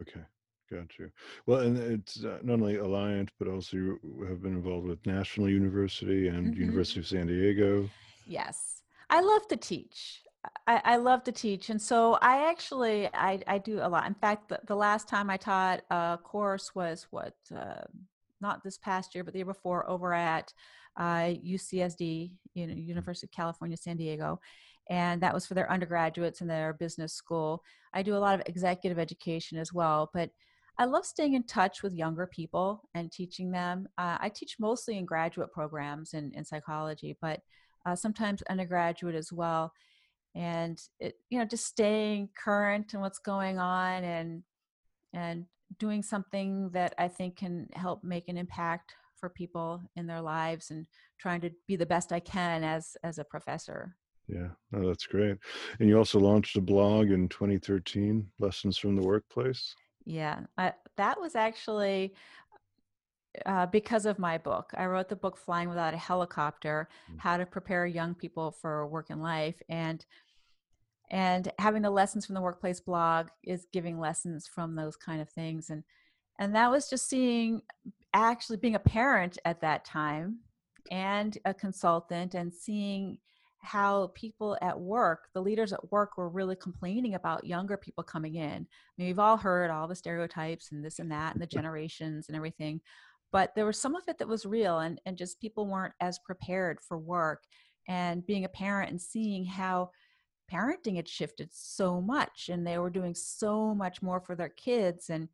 [0.00, 0.20] Okay.
[0.70, 1.10] Got you.
[1.46, 3.98] Well, and it's uh, not only Alliant, but also you
[4.28, 6.58] have been involved with National University and Mhm.
[6.58, 7.88] University of San Diego.
[8.26, 10.22] Yes, I love to teach.
[10.66, 14.06] I, I love to teach, and so I actually I, I do a lot.
[14.06, 17.84] In fact, the, the last time I taught a course was what uh,
[18.42, 20.52] not this past year, but the year before, over at
[20.98, 24.40] uh, UCSD, you know, University of California, San Diego,
[24.90, 27.62] and that was for their undergraduates in their business school.
[27.94, 30.30] I do a lot of executive education as well, but
[30.78, 33.88] I love staying in touch with younger people and teaching them.
[33.98, 37.40] Uh, I teach mostly in graduate programs in, in psychology, but
[37.84, 39.72] uh, sometimes undergraduate as well.
[40.34, 44.42] And it, you know, just staying current and what's going on, and
[45.14, 45.46] and
[45.78, 50.70] doing something that I think can help make an impact for people in their lives,
[50.70, 50.86] and
[51.18, 53.96] trying to be the best I can as as a professor.
[54.28, 55.38] Yeah, no, that's great.
[55.80, 59.74] And you also launched a blog in 2013, Lessons from the Workplace.
[60.04, 62.14] Yeah, I, that was actually
[63.46, 64.72] uh, because of my book.
[64.76, 67.18] I wrote the book Flying Without a Helicopter: Mm.
[67.18, 70.04] How to Prepare Young People for Work and Life, and
[71.10, 75.30] and having the lessons from the workplace blog is giving lessons from those kind of
[75.30, 75.84] things, and
[76.38, 77.62] and that was just seeing
[78.14, 80.38] actually being a parent at that time
[80.90, 83.18] and a consultant and seeing
[83.60, 88.36] how people at work, the leaders at work, were really complaining about younger people coming
[88.36, 88.62] in.
[88.62, 92.28] I mean, we've all heard all the stereotypes and this and that and the generations
[92.28, 92.80] and everything,
[93.32, 96.20] but there was some of it that was real and, and just people weren't as
[96.20, 97.42] prepared for work.
[97.88, 99.90] And being a parent and seeing how
[100.52, 105.10] parenting had shifted so much and they were doing so much more for their kids
[105.10, 105.28] and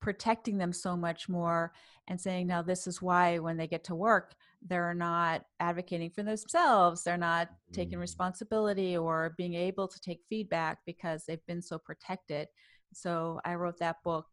[0.00, 1.72] protecting them so much more
[2.06, 4.34] and saying now this is why when they get to work
[4.66, 8.02] they're not advocating for themselves they're not taking Mm.
[8.02, 12.48] responsibility or being able to take feedback because they've been so protected
[12.92, 14.26] so i wrote that book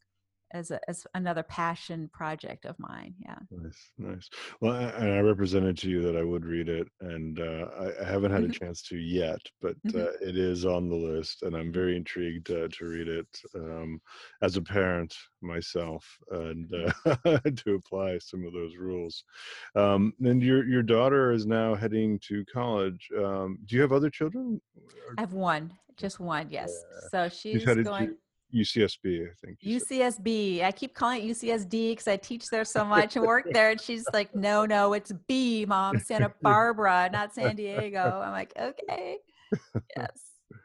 [0.51, 4.29] as, a, as another passion project of mine yeah Nice, nice.
[4.59, 8.05] Well, and I represented to you that I would read it, and uh, I, I
[8.05, 8.51] haven't had a Mhm.
[8.51, 12.67] chance to yet, but uh, it is on the list, and I'm very intrigued uh,
[12.69, 14.01] to read it um,
[14.41, 19.23] as a parent myself and uh, to apply some of those rules.
[19.75, 23.07] Um, and your your daughter is now heading to college.
[23.17, 24.59] Um, do you have other children?
[25.17, 27.83] i have one just one yes so She's she's going to
[28.53, 29.59] UCSB, I think.
[29.61, 29.69] said.
[29.69, 30.63] UCSB.
[30.63, 33.71] I keep calling it UCSD because I teach there so much and work there.
[33.71, 38.21] And she's like, no, no, it's B, mom, Santa Barbara, not San Diego.
[38.23, 39.17] I'm like, okay.
[39.97, 40.09] Yes.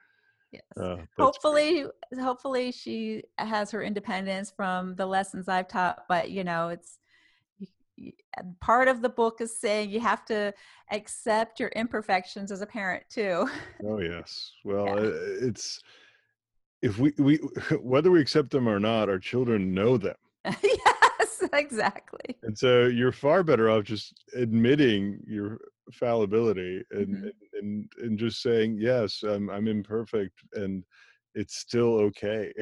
[0.53, 0.63] Yes.
[0.77, 1.09] Uh, that's great.
[1.25, 1.85] hopefully,
[2.21, 6.07] hopefully she has her independence from the lessons I've taught.
[6.09, 6.99] But, you know, it's
[8.61, 10.53] part of the book is saying you have to
[10.91, 13.49] accept your imperfections as a parent too.
[13.85, 14.51] Oh yes.
[14.65, 15.11] Well, Yeah.
[15.47, 15.81] it's
[16.83, 17.37] if we we
[17.81, 20.17] whether we accept them or not, our children know them,
[20.63, 22.37] yes, exactly.
[22.43, 25.59] and so you're far better off just admitting your
[25.93, 27.31] fallibility and Mhm.
[27.55, 30.85] and and just saying yes, I'm I'm imperfect, and
[31.35, 32.53] it's still okay.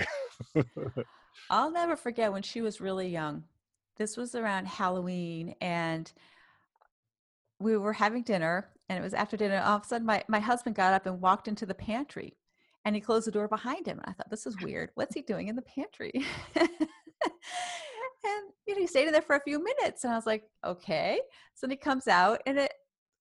[1.50, 3.44] I'll never forget when she was really young.
[3.96, 6.10] This was around Halloween, and
[7.58, 9.60] we were having dinner, and it was after dinner.
[9.64, 12.36] All of a sudden, my, my husband got up and walked into the pantry,
[12.85, 13.99] and he closed the door behind him.
[13.99, 14.91] And I thought, this is weird.
[14.95, 16.12] What's he doing in the pantry?
[16.57, 16.68] and
[18.66, 21.20] you know, he stayed in there for a few minutes, and I was like, okay.
[21.55, 22.72] So then he comes out, and it.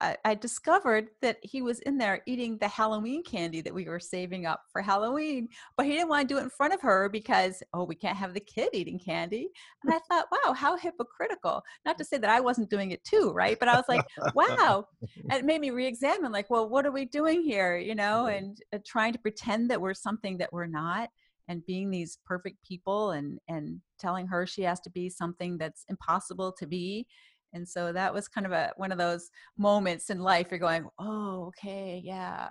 [0.01, 4.01] I, I discovered that he was in there eating the Halloween candy that we were
[4.01, 7.09] saving up for Halloween but he didn't want to do it in front of her
[7.09, 9.49] because oh we can't have the kid eating candy.
[9.85, 11.63] And i thought wow how hypocritical.
[11.85, 14.87] Not to say that i wasn't doing it too right but i was like wow.
[15.31, 17.77] And it made me re-examine like well what are we doing here?
[17.77, 21.09] You know and uh, trying to pretend that we're something that we're not
[21.49, 25.85] and being these perfect people and and telling her she has to be something that's
[25.89, 27.07] impossible to be
[27.53, 30.87] and so that was kind of a one of those moments in life you're going
[30.99, 32.51] oh okay yeah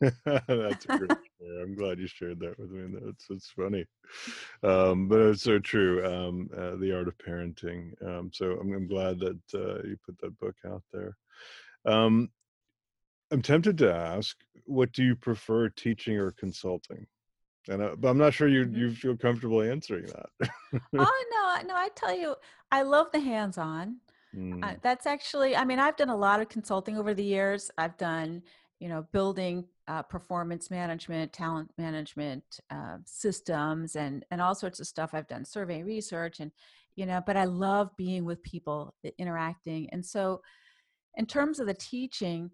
[0.00, 1.10] That's a great.
[1.62, 2.98] I'm glad you shared that with me.
[3.04, 3.84] That's it's funny,
[4.62, 6.04] um, but it's so true.
[6.04, 7.90] Um, uh, the art of parenting.
[8.04, 11.16] Um, so I'm, I'm glad that uh, you put that book out there.
[11.84, 12.30] Um,
[13.30, 17.06] I'm tempted to ask, what do you prefer, teaching or consulting?
[17.68, 18.76] And uh, but I'm not sure you Mhm.
[18.76, 20.50] you feel comfortable answering that.
[20.98, 21.24] oh
[21.62, 22.34] no no i tell you
[22.70, 24.00] i love the hands-on
[24.36, 27.70] Mm, Uh, that's actually, I mean, I've done a lot of consulting over the years.
[27.78, 28.42] I've done,
[28.80, 34.88] you know, building uh, performance management, talent management uh, systems, and and all sorts of
[34.88, 35.10] stuff.
[35.14, 36.50] I've done survey research, and
[36.96, 39.88] you know, but I love being with people, interacting.
[39.92, 40.42] And so,
[41.14, 42.50] in terms of the teaching,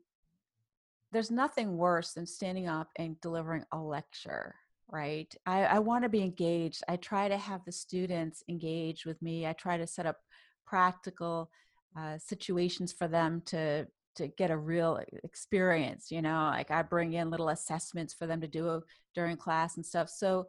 [1.13, 4.55] there's nothing worse than standing up and delivering a lecture
[4.93, 5.33] right?
[5.47, 6.83] I, I want to be engaged.
[6.89, 9.47] I try to have the students engage with me.
[9.47, 10.19] I try to set up
[10.67, 11.51] practical
[11.99, 13.87] uh, situations for them to
[14.17, 16.51] to get a real experience you know?
[16.53, 18.83] Like i bring in little assessments for them to do
[19.15, 20.09] during class and stuff.
[20.09, 20.47] So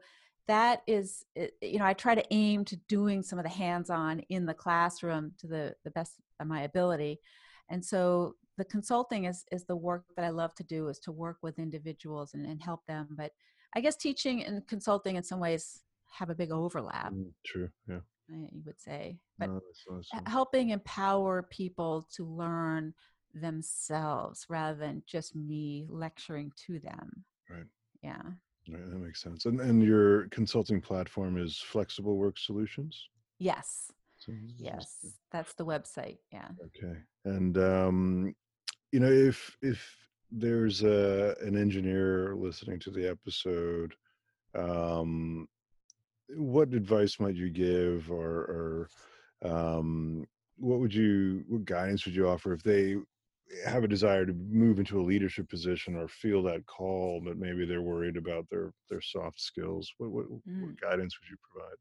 [0.47, 1.23] that is
[1.61, 5.31] you know i try to aim to doing some of the hands-on in the classroom
[5.39, 7.19] to the the best of my ability.
[7.69, 11.11] And so the consulting is is the work that i love to do is to
[11.11, 13.09] work with individuals and, and help them.
[13.17, 13.31] But
[13.75, 17.69] i guess teaching and consulting in some ways have a big overlap Mm, True.
[17.87, 17.99] Yeah.
[18.29, 19.61] you would say but No,
[20.27, 22.93] helping empower people to learn
[23.33, 27.65] themselves rather than just me lecturing to them Right.
[28.01, 28.21] yeah
[28.71, 29.45] Right, that makes sense.
[29.45, 33.09] And and your consulting platform is Flexible Work Solutions.
[33.39, 36.99] yes So yes that's the website yeah Okay.
[37.25, 38.35] And um,
[38.91, 39.79] you know, if if
[40.31, 43.93] there's a an engineer listening to the episode,
[44.55, 45.47] um,
[46.35, 48.87] what advice might you give, or
[49.43, 50.25] or um,
[50.57, 52.95] what would you what guidance would you offer if they
[53.65, 57.65] have a desire to move into a leadership position or feel that call, but maybe
[57.65, 59.91] they're worried about their their soft skills?
[59.97, 60.61] What what, Mm.
[60.61, 61.75] what guidance would you provide?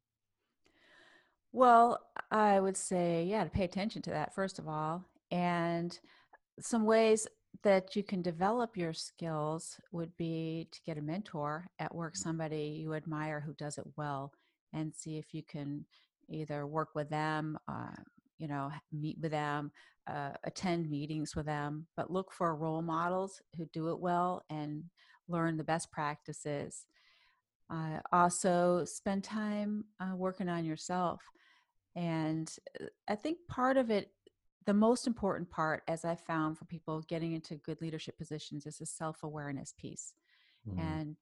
[1.53, 5.05] Well, I would say, yeah, to pay attention to that, first of all.
[5.33, 5.99] And
[6.61, 7.27] some ways
[7.63, 12.81] that you can develop your skills would be to get a mentor at work, somebody
[12.83, 14.33] you admire who does it well,
[14.73, 15.85] and see if you can
[16.29, 17.91] either work with them, uh,
[18.39, 19.71] you know, meet with them,
[20.07, 24.85] uh, attend meetings with them, but look for role models who do it well and
[25.29, 26.87] learn the best practices.
[27.69, 31.21] Uh, also, spend time uh, working on yourself.
[31.95, 34.11] And uh, I think part of it,
[34.71, 38.79] the most important part, as I found for people getting into good leadership positions, is
[38.79, 40.15] the self awareness piece
[40.69, 41.17] Mm, and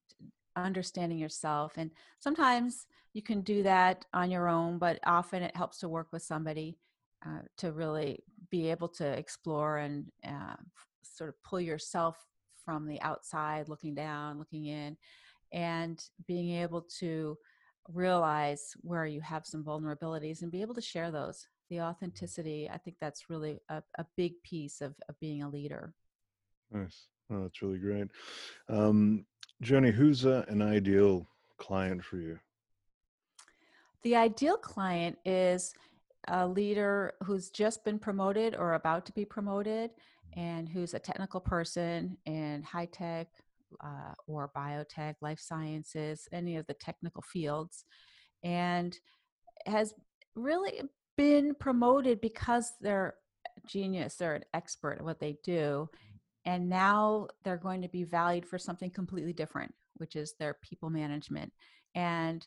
[0.57, 1.73] understanding yourself.
[1.77, 6.09] And sometimes you can do that on your own, but often it helps to work
[6.13, 6.77] with somebody
[7.25, 10.57] uh, to really be able to explore and uh,
[11.03, 12.17] sort of pull yourself
[12.67, 14.97] from the outside, looking down, looking in,
[15.53, 17.39] and being able to
[17.95, 21.47] realize where you have some vulnerabilities and be able to share those.
[21.71, 25.95] The authenticity, I think that's really a, a big piece of, of being a leader.
[26.71, 27.09] Nice.
[27.31, 28.09] Oh, that's really great.
[28.69, 29.27] Um,
[29.61, 31.27] Joanie, who's uh, an ideal
[31.59, 32.39] client for you?
[34.03, 35.75] The ideal client is
[36.29, 39.91] a leader who's just been promoted or about to be promoted
[40.37, 43.29] and who's a technical person in high tech
[43.83, 47.85] uh, or biotech, life sciences, any of the technical fields,
[48.43, 48.97] and
[49.67, 49.95] has
[50.35, 50.81] really
[51.19, 53.17] been promoted because they're
[53.67, 55.91] genius, they're an expert at what they do.
[56.47, 60.89] And now they're going to be valued for something completely different, which is their people
[60.89, 61.53] management.
[61.95, 62.47] And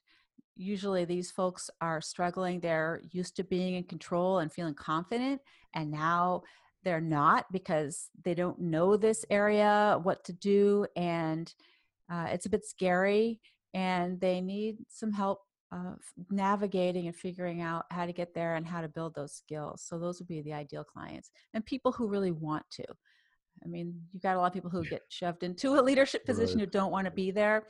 [0.56, 2.60] usually these folks are struggling.
[2.60, 5.42] They're used to being in control and feeling confident,
[5.76, 6.44] and now
[6.84, 11.54] they're not because they don't know this area, what to do, and
[12.12, 13.40] uh, it's a bit scary.
[13.74, 15.40] And they need some help
[15.72, 15.94] uh,
[16.30, 19.84] navigating and figuring out how to get there and how to build those skills.
[19.88, 22.86] So those would be the ideal clients and people who really want to.
[23.64, 26.58] I mean, you've got a lot of people who get shoved into a leadership position
[26.60, 26.66] Right.
[26.66, 27.64] who don't want to be there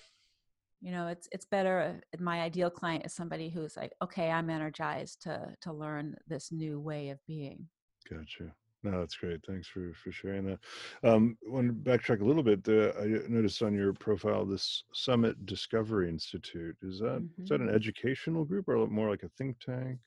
[0.84, 4.50] you know it's it's better uh, my ideal client is somebody who's like okay i'm
[4.50, 7.68] energized to to learn this new way of being
[8.10, 8.56] Gotcha.
[8.84, 9.42] No, that's great.
[9.46, 10.60] Thanks for for sharing that.
[11.04, 12.68] Um, want to backtrack a little bit.
[12.68, 16.76] Uh, I noticed on your profile this Summit Discovery Institute.
[16.82, 20.00] Is that is that an educational group or more like a think tank?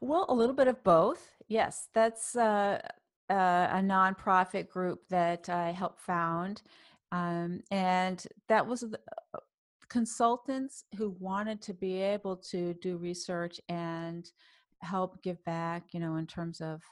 [0.00, 2.80] well a little bit of both yes that's uh,
[3.30, 6.62] uh, a nonprofit group that i helped found
[7.10, 8.98] um, and that was the
[9.34, 9.38] uh,
[9.88, 14.30] consultants who wanted to be able to do research and
[14.80, 16.82] help give back you know in terms of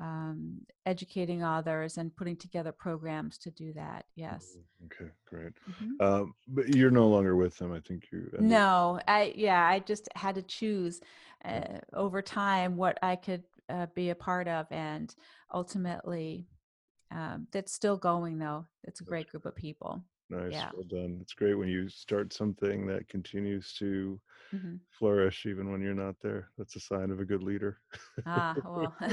[0.00, 5.52] um, educating others and putting together programs to do that yes Okay, great.
[5.68, 6.00] Mhm.
[6.00, 7.72] Um, but you're no longer with them.
[7.72, 8.30] I think you.
[8.40, 11.00] No, I yeah, I just had to choose
[11.44, 15.14] uh, over time what I could uh, be a part of, and
[15.52, 16.46] ultimately,
[17.10, 18.66] um, that's still going though.
[18.84, 20.02] It's a great group of people.
[20.30, 20.52] Nice.
[20.52, 20.70] yeah.
[20.72, 21.18] Well done.
[21.20, 24.20] It's great when you start something that continues to
[24.50, 26.50] hmm flourish even when you're not there.
[26.58, 27.78] That's a sign of a good leader.
[28.26, 28.94] Ah, well.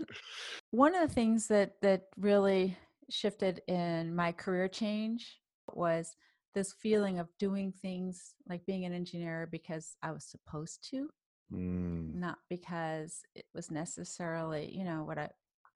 [0.70, 2.76] One of the things that that really
[3.10, 5.40] shifted in my career change
[5.72, 6.16] was
[6.54, 11.08] this feeling of doing things like being an engineer because I was supposed to.
[11.52, 15.28] Mm, not because it was necessarily you know what i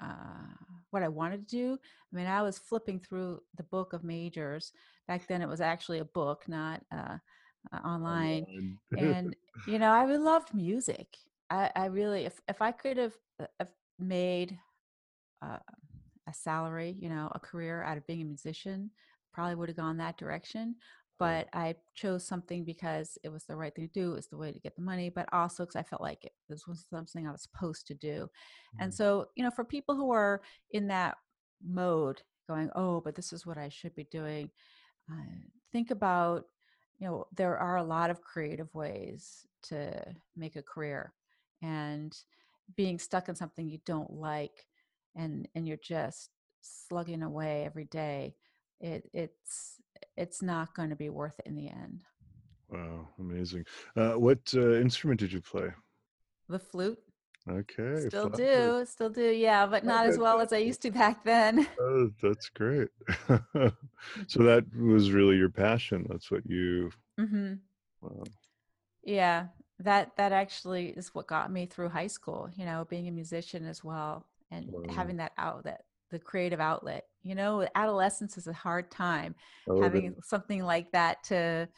[0.02, 1.78] uh, what I wanted to do.
[2.12, 4.72] I mean, I was flipping through the book of majors.
[5.08, 7.18] Back then, it was actually a book, not uh,
[7.72, 8.44] uh, online.
[8.44, 8.78] Online.
[8.98, 9.36] And
[9.66, 11.16] you know, I really loved music.
[11.50, 14.58] I, I really, if if I could have uh, have made
[15.42, 15.58] uh,
[16.28, 18.90] a salary, you know, a career out of being a musician,
[19.32, 20.76] probably would have gone that direction.
[21.20, 24.12] But I chose something because it was the right thing to do.
[24.12, 26.34] It was the way to get the money, but also because I felt like it,
[26.48, 28.30] this was something I was supposed to do.
[28.80, 28.96] And Mhm.
[28.96, 30.42] so, you know, for people who are
[30.72, 31.18] in that
[31.62, 34.50] mode, going, oh, but this is what I should be doing,
[35.10, 35.14] uh,
[35.72, 36.46] think about,
[36.98, 41.14] you know, there are a lot of creative ways to make a career.
[41.62, 42.16] And
[42.76, 44.66] being stuck in something you don't like
[45.16, 48.36] and and you're just slugging away every day
[48.80, 49.80] it it's
[50.16, 52.04] it's not going to be worth it in the end
[52.68, 53.64] Wow, amazing.
[53.96, 55.72] Uh, what uh, instrument did you play?
[56.48, 56.98] the flute
[57.48, 61.24] Okay, still do still do yeah but not as well as i used to back
[61.24, 62.88] then Oh, that's great.
[63.28, 66.06] so that was really your passion.
[66.08, 66.90] That's what you.
[67.18, 67.60] hmm
[68.00, 68.30] Wow.
[69.02, 69.46] yeah
[69.78, 73.64] that that actually is what got me through high school you know being a musician
[73.66, 74.82] as well and Wow.
[74.88, 79.34] having that outlet the creative outlet you know adolescence is a hard time
[79.68, 80.14] Oh, having is.
[80.28, 81.68] something like that to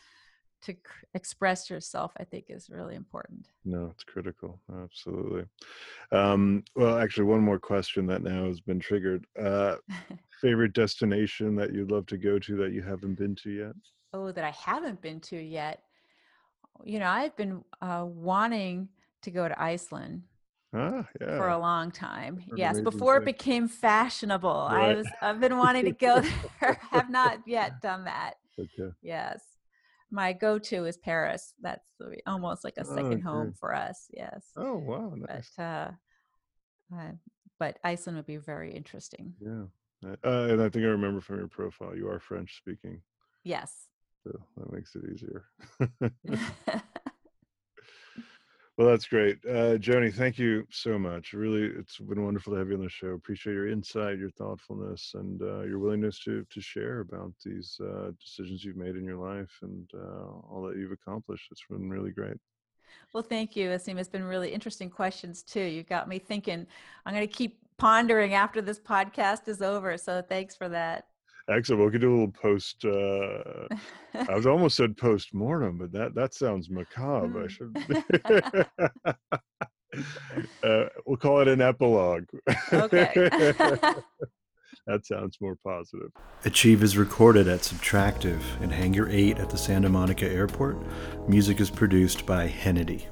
[0.62, 0.74] to
[1.14, 4.60] express yourself i think is really important No, it's critical.
[4.82, 5.44] Absolutely.
[6.10, 9.24] Um, well, actually, one more question that now has been triggered.
[9.40, 9.76] Uh,
[10.40, 13.74] favorite destination that you'd love to go to that you haven't been to yet?
[14.14, 15.82] oh that i haven't been to yet
[16.84, 18.88] you know i've been uh, wanting
[19.22, 20.22] to go to iceland
[20.74, 21.36] Ah, yeah.
[21.38, 25.92] for a long time yes before it became fashionable I was I've been wanting to
[25.92, 26.22] go
[26.60, 28.90] there have not yet done that Okay.
[29.02, 29.42] yes
[30.10, 31.84] my go-to is paris that's
[32.26, 33.56] almost like a Oh, second home okay.
[33.60, 35.14] for us yes Oh, wow.
[35.16, 35.50] Nice.
[35.56, 35.90] but uh,
[36.94, 37.12] uh
[37.58, 39.64] but iceland would be very interesting Yeah.
[40.04, 43.02] Uh, and I think I remember from your profile, you are French speaking.
[43.44, 43.86] yes
[44.24, 45.44] So that makes it easier.
[48.76, 49.38] well, that's great.
[49.46, 51.32] Uh, Joanie, thank you so much.
[51.32, 53.08] Really, it's been wonderful to have you on the show.
[53.08, 58.10] Appreciate your insight, your thoughtfulness, and uh, your willingness to to share about these uh,
[58.20, 61.48] decisions you've made in your life and uh, all that you've accomplished.
[61.50, 62.36] It's been really great.
[63.12, 63.98] Well, thank you, Asim.
[63.98, 65.60] It's been really interesting questions too.
[65.60, 66.66] You've got me thinking.
[67.04, 69.98] I'm going to keep pondering after this podcast is over.
[69.98, 71.06] So thanks for that.
[71.48, 71.84] Excellent.
[71.84, 72.84] We could do a little post.
[72.84, 73.68] Uh,
[74.28, 77.44] I was almost said post mortem, but that that sounds macabre.
[77.44, 77.76] I should.
[80.62, 82.24] uh, we'll call it an epilogue.
[82.72, 83.10] Okay.
[84.86, 86.10] that sounds more positive.
[86.44, 90.78] Achieve is recorded at Subtractive in Hangar 8 at the Santa Monica Airport.
[91.28, 93.06] Music is produced by Hennedy.